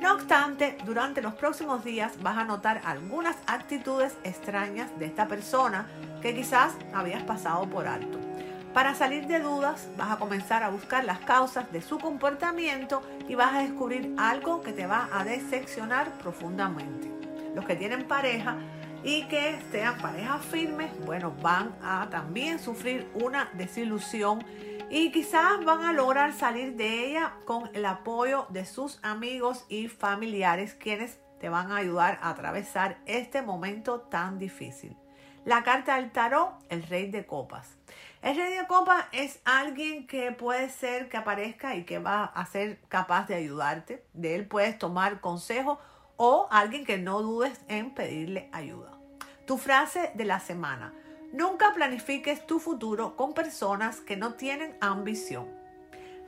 No 0.00 0.14
obstante, 0.14 0.78
durante 0.84 1.20
los 1.20 1.34
próximos 1.34 1.84
días 1.84 2.22
vas 2.22 2.38
a 2.38 2.44
notar 2.44 2.80
algunas 2.84 3.36
actitudes 3.48 4.16
extrañas 4.22 4.96
de 4.98 5.06
esta 5.06 5.26
persona 5.26 5.88
que 6.22 6.34
quizás 6.34 6.74
habías 6.94 7.24
pasado 7.24 7.68
por 7.68 7.88
alto. 7.88 8.27
Para 8.78 8.94
salir 8.94 9.26
de 9.26 9.40
dudas, 9.40 9.88
vas 9.96 10.12
a 10.12 10.18
comenzar 10.18 10.62
a 10.62 10.68
buscar 10.68 11.04
las 11.04 11.18
causas 11.18 11.72
de 11.72 11.82
su 11.82 11.98
comportamiento 11.98 13.02
y 13.28 13.34
vas 13.34 13.52
a 13.52 13.62
descubrir 13.62 14.14
algo 14.16 14.62
que 14.62 14.72
te 14.72 14.86
va 14.86 15.08
a 15.12 15.24
decepcionar 15.24 16.12
profundamente. 16.18 17.10
Los 17.56 17.64
que 17.64 17.74
tienen 17.74 18.06
pareja 18.06 18.56
y 19.02 19.24
que 19.24 19.58
sean 19.72 19.98
parejas 19.98 20.44
firmes, 20.44 20.92
bueno, 21.04 21.34
van 21.42 21.74
a 21.82 22.06
también 22.08 22.60
sufrir 22.60 23.10
una 23.14 23.50
desilusión 23.54 24.44
y 24.88 25.10
quizás 25.10 25.64
van 25.64 25.82
a 25.82 25.92
lograr 25.92 26.32
salir 26.32 26.76
de 26.76 27.08
ella 27.08 27.32
con 27.46 27.68
el 27.74 27.84
apoyo 27.84 28.46
de 28.50 28.64
sus 28.64 29.00
amigos 29.02 29.66
y 29.68 29.88
familiares 29.88 30.76
quienes 30.76 31.18
te 31.40 31.48
van 31.48 31.72
a 31.72 31.78
ayudar 31.78 32.20
a 32.22 32.30
atravesar 32.30 32.98
este 33.06 33.42
momento 33.42 34.02
tan 34.02 34.38
difícil. 34.38 34.96
La 35.44 35.64
carta 35.64 35.96
del 35.96 36.12
tarot, 36.12 36.50
el 36.68 36.82
rey 36.84 37.10
de 37.10 37.24
copas. 37.24 37.78
El 38.20 38.36
rey 38.36 38.54
de 38.54 38.66
es 39.12 39.40
alguien 39.44 40.06
que 40.06 40.32
puede 40.32 40.70
ser 40.70 41.08
que 41.08 41.16
aparezca 41.16 41.76
y 41.76 41.84
que 41.84 42.00
va 42.00 42.24
a 42.24 42.46
ser 42.46 42.80
capaz 42.88 43.28
de 43.28 43.36
ayudarte. 43.36 44.04
De 44.12 44.34
él 44.34 44.46
puedes 44.46 44.76
tomar 44.76 45.20
consejo 45.20 45.78
o 46.16 46.48
alguien 46.50 46.84
que 46.84 46.98
no 46.98 47.22
dudes 47.22 47.60
en 47.68 47.94
pedirle 47.94 48.48
ayuda. 48.52 48.90
Tu 49.46 49.56
frase 49.56 50.10
de 50.14 50.24
la 50.24 50.40
semana. 50.40 50.92
Nunca 51.32 51.72
planifiques 51.74 52.44
tu 52.46 52.58
futuro 52.58 53.14
con 53.14 53.34
personas 53.34 54.00
que 54.00 54.16
no 54.16 54.34
tienen 54.34 54.76
ambición. 54.80 55.46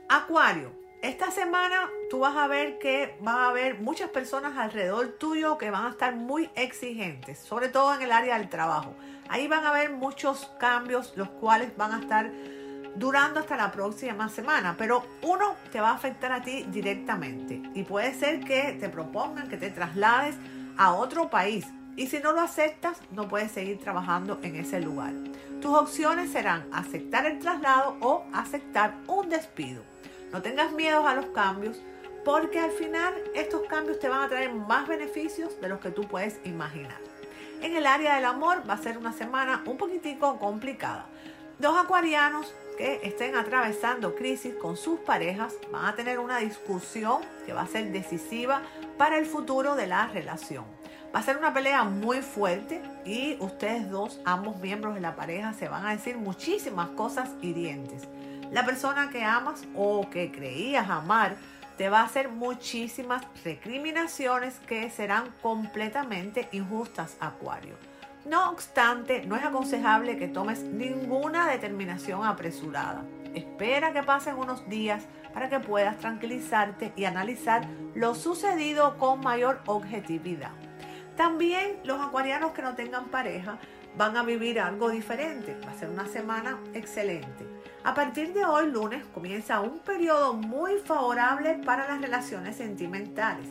Acuario, 0.07 0.71
esta 1.01 1.31
semana 1.31 1.89
tú 2.09 2.19
vas 2.19 2.35
a 2.35 2.47
ver 2.47 2.77
que 2.77 3.17
va 3.25 3.45
a 3.45 3.49
haber 3.49 3.79
muchas 3.79 4.09
personas 4.09 4.57
alrededor 4.57 5.15
tuyo 5.19 5.57
que 5.57 5.71
van 5.71 5.85
a 5.85 5.89
estar 5.89 6.15
muy 6.15 6.49
exigentes, 6.55 7.39
sobre 7.39 7.69
todo 7.69 7.95
en 7.95 8.03
el 8.03 8.11
área 8.11 8.37
del 8.37 8.49
trabajo. 8.49 8.93
Ahí 9.27 9.47
van 9.47 9.65
a 9.65 9.69
haber 9.69 9.89
muchos 9.89 10.51
cambios, 10.59 11.13
los 11.15 11.29
cuales 11.29 11.75
van 11.75 11.93
a 11.93 11.99
estar 12.01 12.31
durando 12.95 13.39
hasta 13.39 13.55
la 13.55 13.71
próxima 13.71 14.29
semana, 14.29 14.75
pero 14.77 15.03
uno 15.23 15.55
te 15.71 15.81
va 15.81 15.89
a 15.89 15.95
afectar 15.95 16.31
a 16.31 16.41
ti 16.43 16.65
directamente 16.69 17.61
y 17.73 17.83
puede 17.83 18.13
ser 18.13 18.41
que 18.41 18.77
te 18.79 18.89
propongan 18.89 19.49
que 19.49 19.57
te 19.57 19.69
traslades 19.69 20.35
a 20.77 20.93
otro 20.93 21.29
país 21.29 21.65
y 21.95 22.07
si 22.07 22.19
no 22.19 22.31
lo 22.31 22.41
aceptas 22.41 22.99
no 23.11 23.27
puedes 23.27 23.51
seguir 23.51 23.79
trabajando 23.79 24.39
en 24.43 24.55
ese 24.55 24.79
lugar. 24.79 25.13
Tus 25.61 25.75
opciones 25.75 26.31
serán 26.31 26.67
aceptar 26.71 27.25
el 27.25 27.39
traslado 27.39 27.97
o 28.01 28.25
aceptar 28.33 28.95
un 29.07 29.29
despido. 29.29 29.83
No 30.31 30.41
tengas 30.41 30.71
miedo 30.71 31.05
a 31.05 31.15
los 31.15 31.27
cambios 31.27 31.81
porque 32.23 32.59
al 32.59 32.71
final 32.71 33.13
estos 33.35 33.63
cambios 33.63 33.99
te 33.99 34.07
van 34.07 34.21
a 34.21 34.29
traer 34.29 34.53
más 34.53 34.87
beneficios 34.87 35.59
de 35.59 35.69
los 35.69 35.79
que 35.79 35.91
tú 35.91 36.03
puedes 36.03 36.39
imaginar. 36.45 36.97
En 37.61 37.75
el 37.75 37.85
área 37.85 38.15
del 38.15 38.25
amor 38.25 38.63
va 38.67 38.75
a 38.75 38.81
ser 38.81 38.97
una 38.97 39.13
semana 39.13 39.63
un 39.65 39.77
poquitico 39.77 40.39
complicada. 40.39 41.05
Dos 41.59 41.77
acuarianos 41.77 42.53
que 42.77 43.01
estén 43.03 43.35
atravesando 43.35 44.15
crisis 44.15 44.55
con 44.55 44.77
sus 44.77 44.99
parejas 45.01 45.53
van 45.71 45.85
a 45.85 45.95
tener 45.95 46.17
una 46.17 46.37
discusión 46.37 47.21
que 47.45 47.53
va 47.53 47.61
a 47.61 47.67
ser 47.67 47.91
decisiva 47.91 48.61
para 48.97 49.19
el 49.19 49.25
futuro 49.25 49.75
de 49.75 49.85
la 49.87 50.07
relación. 50.07 50.65
Va 51.13 51.19
a 51.19 51.23
ser 51.23 51.37
una 51.37 51.53
pelea 51.53 51.83
muy 51.83 52.21
fuerte 52.21 52.81
y 53.05 53.35
ustedes 53.41 53.91
dos, 53.91 54.21
ambos 54.23 54.57
miembros 54.57 54.95
de 54.95 55.01
la 55.01 55.15
pareja, 55.15 55.53
se 55.53 55.67
van 55.67 55.85
a 55.85 55.91
decir 55.91 56.17
muchísimas 56.17 56.89
cosas 56.91 57.29
hirientes. 57.41 58.07
La 58.51 58.65
persona 58.65 59.09
que 59.09 59.23
amas 59.23 59.63
o 59.75 60.09
que 60.09 60.29
creías 60.29 60.89
amar 60.89 61.37
te 61.77 61.89
va 61.89 62.01
a 62.01 62.03
hacer 62.03 62.27
muchísimas 62.27 63.23
recriminaciones 63.45 64.59
que 64.67 64.89
serán 64.89 65.31
completamente 65.41 66.49
injustas, 66.51 67.15
Acuario. 67.21 67.75
No 68.25 68.49
obstante, 68.49 69.25
no 69.25 69.37
es 69.37 69.43
aconsejable 69.43 70.17
que 70.17 70.27
tomes 70.27 70.63
ninguna 70.63 71.47
determinación 71.47 72.25
apresurada. 72.25 73.03
Espera 73.33 73.93
que 73.93 74.03
pasen 74.03 74.35
unos 74.35 74.67
días 74.69 75.03
para 75.33 75.49
que 75.49 75.61
puedas 75.61 75.97
tranquilizarte 75.97 76.91
y 76.97 77.05
analizar 77.05 77.65
lo 77.95 78.15
sucedido 78.15 78.97
con 78.97 79.21
mayor 79.21 79.61
objetividad. 79.65 80.51
También 81.21 81.77
los 81.83 82.01
acuarianos 82.01 82.51
que 82.51 82.63
no 82.63 82.73
tengan 82.73 83.09
pareja 83.09 83.59
van 83.95 84.17
a 84.17 84.23
vivir 84.23 84.59
algo 84.59 84.89
diferente. 84.89 85.55
Va 85.63 85.69
a 85.69 85.77
ser 85.77 85.91
una 85.91 86.07
semana 86.07 86.57
excelente. 86.73 87.45
A 87.83 87.93
partir 87.93 88.33
de 88.33 88.43
hoy, 88.43 88.71
lunes, 88.71 89.05
comienza 89.13 89.61
un 89.61 89.77
periodo 89.77 90.33
muy 90.33 90.79
favorable 90.79 91.61
para 91.63 91.87
las 91.87 92.01
relaciones 92.01 92.55
sentimentales. 92.55 93.45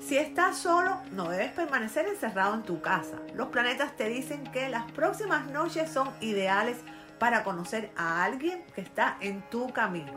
Si 0.00 0.18
estás 0.18 0.58
solo, 0.58 1.00
no 1.12 1.30
debes 1.30 1.52
permanecer 1.52 2.06
encerrado 2.08 2.56
en 2.56 2.62
tu 2.62 2.82
casa. 2.82 3.16
Los 3.34 3.48
planetas 3.48 3.96
te 3.96 4.10
dicen 4.10 4.44
que 4.52 4.68
las 4.68 4.92
próximas 4.92 5.46
noches 5.46 5.90
son 5.90 6.10
ideales 6.20 6.76
para 7.18 7.42
conocer 7.42 7.90
a 7.96 8.22
alguien 8.22 8.64
que 8.74 8.82
está 8.82 9.16
en 9.20 9.40
tu 9.48 9.72
camino. 9.72 10.12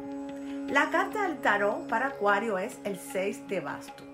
La 0.68 0.90
carta 0.90 1.22
del 1.22 1.38
tarot 1.38 1.88
para 1.88 2.08
Acuario 2.08 2.58
es 2.58 2.80
el 2.84 3.00
6 3.00 3.48
de 3.48 3.62
basto. 3.62 4.07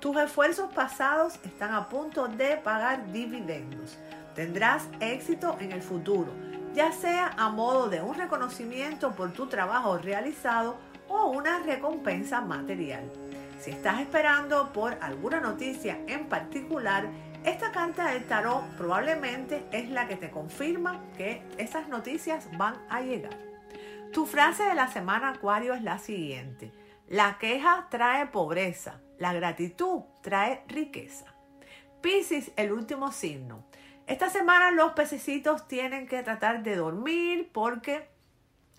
Tus 0.00 0.16
esfuerzos 0.16 0.72
pasados 0.72 1.34
están 1.44 1.74
a 1.74 1.90
punto 1.90 2.26
de 2.26 2.56
pagar 2.56 3.12
dividendos. 3.12 3.98
Tendrás 4.34 4.88
éxito 4.98 5.58
en 5.60 5.72
el 5.72 5.82
futuro, 5.82 6.32
ya 6.72 6.90
sea 6.90 7.34
a 7.36 7.50
modo 7.50 7.90
de 7.90 8.00
un 8.00 8.14
reconocimiento 8.14 9.12
por 9.12 9.34
tu 9.34 9.46
trabajo 9.48 9.98
realizado 9.98 10.78
o 11.06 11.26
una 11.26 11.58
recompensa 11.58 12.40
material. 12.40 13.12
Si 13.60 13.72
estás 13.72 14.00
esperando 14.00 14.72
por 14.72 14.96
alguna 15.02 15.38
noticia 15.38 15.98
en 16.06 16.30
particular, 16.30 17.06
esta 17.44 17.70
carta 17.70 18.10
del 18.10 18.24
tarot 18.24 18.64
probablemente 18.78 19.66
es 19.70 19.90
la 19.90 20.08
que 20.08 20.16
te 20.16 20.30
confirma 20.30 21.04
que 21.18 21.42
esas 21.58 21.88
noticias 21.88 22.48
van 22.56 22.76
a 22.88 23.02
llegar. 23.02 23.36
Tu 24.14 24.24
frase 24.24 24.62
de 24.62 24.74
la 24.74 24.88
semana 24.88 25.28
Acuario 25.28 25.74
es 25.74 25.82
la 25.82 25.98
siguiente. 25.98 26.72
La 27.06 27.36
queja 27.36 27.88
trae 27.90 28.26
pobreza, 28.26 29.00
la 29.20 29.34
gratitud 29.34 30.00
trae 30.22 30.64
riqueza. 30.66 31.26
Piscis, 32.00 32.50
el 32.56 32.72
último 32.72 33.12
signo. 33.12 33.62
Esta 34.06 34.30
semana 34.30 34.72
los 34.72 34.92
pececitos 34.92 35.68
tienen 35.68 36.08
que 36.08 36.22
tratar 36.22 36.62
de 36.62 36.74
dormir 36.74 37.50
porque 37.52 38.08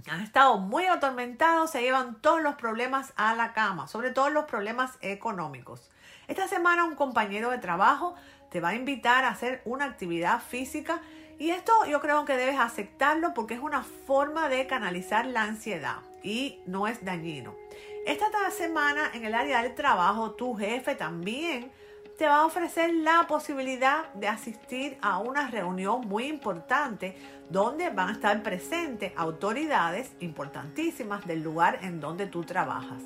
han 0.09 0.21
estado 0.21 0.57
muy 0.57 0.87
atormentados, 0.87 1.69
se 1.69 1.83
llevan 1.83 2.19
todos 2.21 2.41
los 2.41 2.55
problemas 2.55 3.13
a 3.15 3.35
la 3.35 3.53
cama, 3.53 3.87
sobre 3.87 4.09
todo 4.09 4.31
los 4.31 4.45
problemas 4.45 4.97
económicos. 5.01 5.91
Esta 6.27 6.47
semana 6.47 6.85
un 6.85 6.95
compañero 6.95 7.51
de 7.51 7.59
trabajo 7.59 8.15
te 8.49 8.59
va 8.59 8.69
a 8.69 8.75
invitar 8.75 9.23
a 9.23 9.29
hacer 9.29 9.61
una 9.63 9.85
actividad 9.85 10.41
física 10.41 11.01
y 11.37 11.51
esto 11.51 11.85
yo 11.85 12.01
creo 12.01 12.25
que 12.25 12.35
debes 12.35 12.59
aceptarlo 12.59 13.35
porque 13.35 13.53
es 13.53 13.59
una 13.59 13.83
forma 13.83 14.49
de 14.49 14.65
canalizar 14.65 15.27
la 15.27 15.43
ansiedad 15.43 15.97
y 16.23 16.61
no 16.65 16.87
es 16.87 17.05
dañino. 17.05 17.55
Esta 18.05 18.49
semana 18.49 19.11
en 19.13 19.25
el 19.25 19.33
área 19.33 19.61
del 19.61 19.75
trabajo, 19.75 20.31
tu 20.31 20.55
jefe 20.55 20.95
también 20.95 21.71
te 22.17 22.25
va 22.25 22.41
a 22.41 22.45
ofrecer 22.45 22.93
la 22.93 23.25
posibilidad 23.27 24.11
de 24.13 24.27
asistir 24.27 24.97
a 25.01 25.19
una 25.19 25.49
reunión 25.49 26.07
muy 26.07 26.25
importante 26.25 27.15
donde 27.49 27.89
van 27.89 28.09
a 28.09 28.11
estar 28.13 28.43
presentes 28.43 29.11
autoridades 29.15 30.11
importantísimas 30.19 31.25
del 31.25 31.41
lugar 31.41 31.79
en 31.83 31.99
donde 31.99 32.27
tú 32.27 32.43
trabajas. 32.43 33.01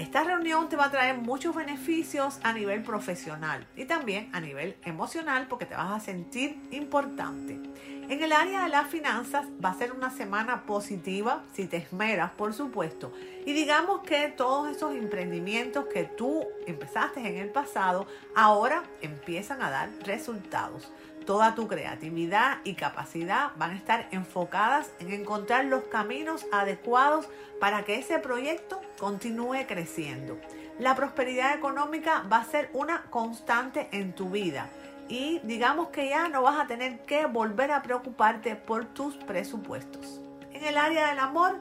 Esta 0.00 0.24
reunión 0.24 0.70
te 0.70 0.76
va 0.76 0.86
a 0.86 0.90
traer 0.90 1.18
muchos 1.18 1.54
beneficios 1.54 2.40
a 2.42 2.54
nivel 2.54 2.82
profesional 2.82 3.66
y 3.76 3.84
también 3.84 4.30
a 4.32 4.40
nivel 4.40 4.74
emocional 4.82 5.46
porque 5.46 5.66
te 5.66 5.74
vas 5.74 5.90
a 5.90 6.00
sentir 6.00 6.58
importante. 6.70 7.60
En 8.08 8.22
el 8.22 8.32
área 8.32 8.62
de 8.62 8.70
las 8.70 8.88
finanzas 8.88 9.44
va 9.62 9.68
a 9.68 9.74
ser 9.74 9.92
una 9.92 10.10
semana 10.10 10.64
positiva 10.64 11.44
si 11.52 11.66
te 11.66 11.76
esmeras, 11.76 12.30
por 12.30 12.54
supuesto. 12.54 13.12
Y 13.44 13.52
digamos 13.52 14.00
que 14.00 14.28
todos 14.28 14.74
esos 14.74 14.94
emprendimientos 14.94 15.84
que 15.92 16.04
tú 16.04 16.46
empezaste 16.66 17.20
en 17.20 17.36
el 17.36 17.50
pasado 17.50 18.06
ahora 18.34 18.84
empiezan 19.02 19.60
a 19.60 19.68
dar 19.68 19.90
resultados. 20.06 20.90
Toda 21.26 21.54
tu 21.54 21.68
creatividad 21.68 22.58
y 22.64 22.74
capacidad 22.74 23.50
van 23.56 23.72
a 23.72 23.76
estar 23.76 24.08
enfocadas 24.10 24.90
en 24.98 25.12
encontrar 25.12 25.66
los 25.66 25.84
caminos 25.84 26.46
adecuados 26.50 27.28
para 27.60 27.84
que 27.84 27.98
ese 27.98 28.18
proyecto 28.18 28.80
continúe 28.98 29.66
creciendo. 29.68 30.38
La 30.78 30.94
prosperidad 30.94 31.54
económica 31.54 32.24
va 32.32 32.38
a 32.38 32.44
ser 32.44 32.70
una 32.72 33.02
constante 33.10 33.88
en 33.92 34.14
tu 34.14 34.30
vida 34.30 34.68
y 35.08 35.40
digamos 35.40 35.88
que 35.88 36.08
ya 36.08 36.28
no 36.28 36.42
vas 36.42 36.58
a 36.58 36.66
tener 36.66 37.00
que 37.00 37.26
volver 37.26 37.72
a 37.72 37.82
preocuparte 37.82 38.56
por 38.56 38.86
tus 38.86 39.14
presupuestos. 39.16 40.20
En 40.52 40.64
el 40.64 40.78
área 40.78 41.08
del 41.08 41.18
amor 41.18 41.58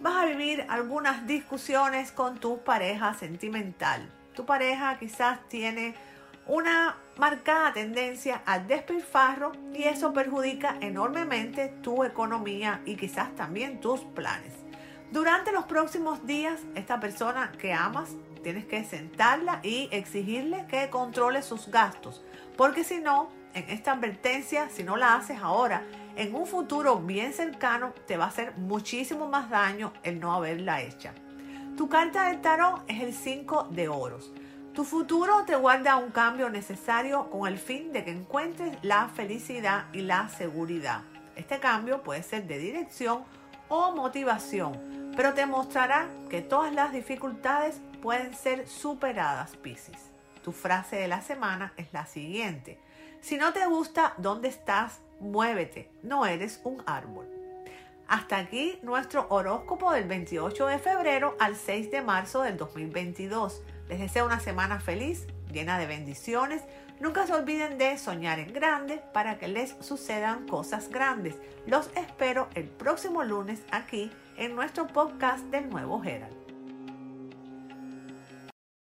vas 0.00 0.22
a 0.22 0.26
vivir 0.26 0.64
algunas 0.68 1.26
discusiones 1.26 2.12
con 2.12 2.38
tu 2.38 2.62
pareja 2.62 3.12
sentimental. 3.14 4.08
Tu 4.34 4.46
pareja 4.46 4.98
quizás 4.98 5.40
tiene 5.48 5.94
una 6.46 6.96
marcada 7.18 7.72
tendencia 7.72 8.42
al 8.46 8.66
despilfarro 8.66 9.52
y 9.74 9.84
eso 9.84 10.12
perjudica 10.12 10.76
enormemente 10.80 11.68
tu 11.82 12.04
economía 12.04 12.80
y 12.84 12.96
quizás 12.96 13.34
también 13.36 13.80
tus 13.80 14.00
planes. 14.00 14.52
Durante 15.10 15.52
los 15.52 15.64
próximos 15.64 16.26
días, 16.26 16.60
esta 16.74 16.98
persona 16.98 17.52
que 17.58 17.72
amas, 17.72 18.10
tienes 18.42 18.64
que 18.64 18.82
sentarla 18.84 19.60
y 19.62 19.88
exigirle 19.92 20.66
que 20.68 20.88
controle 20.88 21.42
sus 21.42 21.68
gastos, 21.68 22.24
porque 22.56 22.82
si 22.82 22.98
no, 22.98 23.28
en 23.54 23.68
esta 23.68 23.92
advertencia, 23.92 24.68
si 24.70 24.82
no 24.82 24.96
la 24.96 25.14
haces 25.14 25.38
ahora, 25.40 25.84
en 26.16 26.34
un 26.34 26.46
futuro 26.46 26.98
bien 26.98 27.32
cercano 27.32 27.92
te 28.06 28.16
va 28.16 28.24
a 28.24 28.28
hacer 28.28 28.56
muchísimo 28.56 29.28
más 29.28 29.50
daño 29.50 29.92
el 30.02 30.18
no 30.18 30.32
haberla 30.32 30.80
hecha. 30.82 31.12
Tu 31.76 31.88
carta 31.88 32.28
del 32.28 32.40
tarot 32.40 32.82
es 32.88 33.02
el 33.02 33.14
5 33.14 33.68
de 33.70 33.88
oros. 33.88 34.32
Tu 34.74 34.84
futuro 34.84 35.44
te 35.44 35.54
guarda 35.54 35.96
un 35.96 36.10
cambio 36.10 36.48
necesario 36.48 37.28
con 37.28 37.46
el 37.46 37.58
fin 37.58 37.92
de 37.92 38.04
que 38.04 38.10
encuentres 38.10 38.78
la 38.80 39.10
felicidad 39.10 39.84
y 39.92 40.00
la 40.00 40.30
seguridad. 40.30 41.02
Este 41.36 41.60
cambio 41.60 42.02
puede 42.02 42.22
ser 42.22 42.46
de 42.46 42.56
dirección 42.56 43.22
o 43.68 43.92
motivación, 43.94 45.12
pero 45.14 45.34
te 45.34 45.44
mostrará 45.44 46.08
que 46.30 46.40
todas 46.40 46.72
las 46.72 46.90
dificultades 46.90 47.82
pueden 48.00 48.34
ser 48.34 48.66
superadas, 48.66 49.56
Piscis. 49.56 50.10
Tu 50.42 50.52
frase 50.52 50.96
de 50.96 51.08
la 51.08 51.20
semana 51.20 51.74
es 51.76 51.92
la 51.92 52.06
siguiente. 52.06 52.80
Si 53.20 53.36
no 53.36 53.52
te 53.52 53.66
gusta 53.66 54.14
dónde 54.16 54.48
estás, 54.48 55.00
muévete, 55.20 55.90
no 56.02 56.24
eres 56.24 56.62
un 56.64 56.82
árbol. 56.86 57.26
Hasta 58.08 58.38
aquí 58.38 58.78
nuestro 58.82 59.26
horóscopo 59.28 59.92
del 59.92 60.04
28 60.04 60.66
de 60.66 60.78
febrero 60.78 61.36
al 61.38 61.56
6 61.56 61.90
de 61.90 62.00
marzo 62.00 62.40
del 62.40 62.56
2022. 62.56 63.60
Les 63.88 64.00
deseo 64.00 64.26
una 64.26 64.40
semana 64.40 64.80
feliz, 64.80 65.26
llena 65.52 65.78
de 65.78 65.86
bendiciones. 65.86 66.62
Nunca 67.00 67.26
se 67.26 67.34
olviden 67.34 67.78
de 67.78 67.98
soñar 67.98 68.38
en 68.38 68.52
grande 68.52 69.02
para 69.12 69.38
que 69.38 69.48
les 69.48 69.76
sucedan 69.80 70.46
cosas 70.46 70.88
grandes. 70.88 71.36
Los 71.66 71.90
espero 71.96 72.48
el 72.54 72.68
próximo 72.68 73.22
lunes 73.24 73.62
aquí 73.70 74.10
en 74.36 74.54
nuestro 74.54 74.86
podcast 74.86 75.44
del 75.46 75.68
Nuevo 75.68 76.02
Herald. 76.02 76.41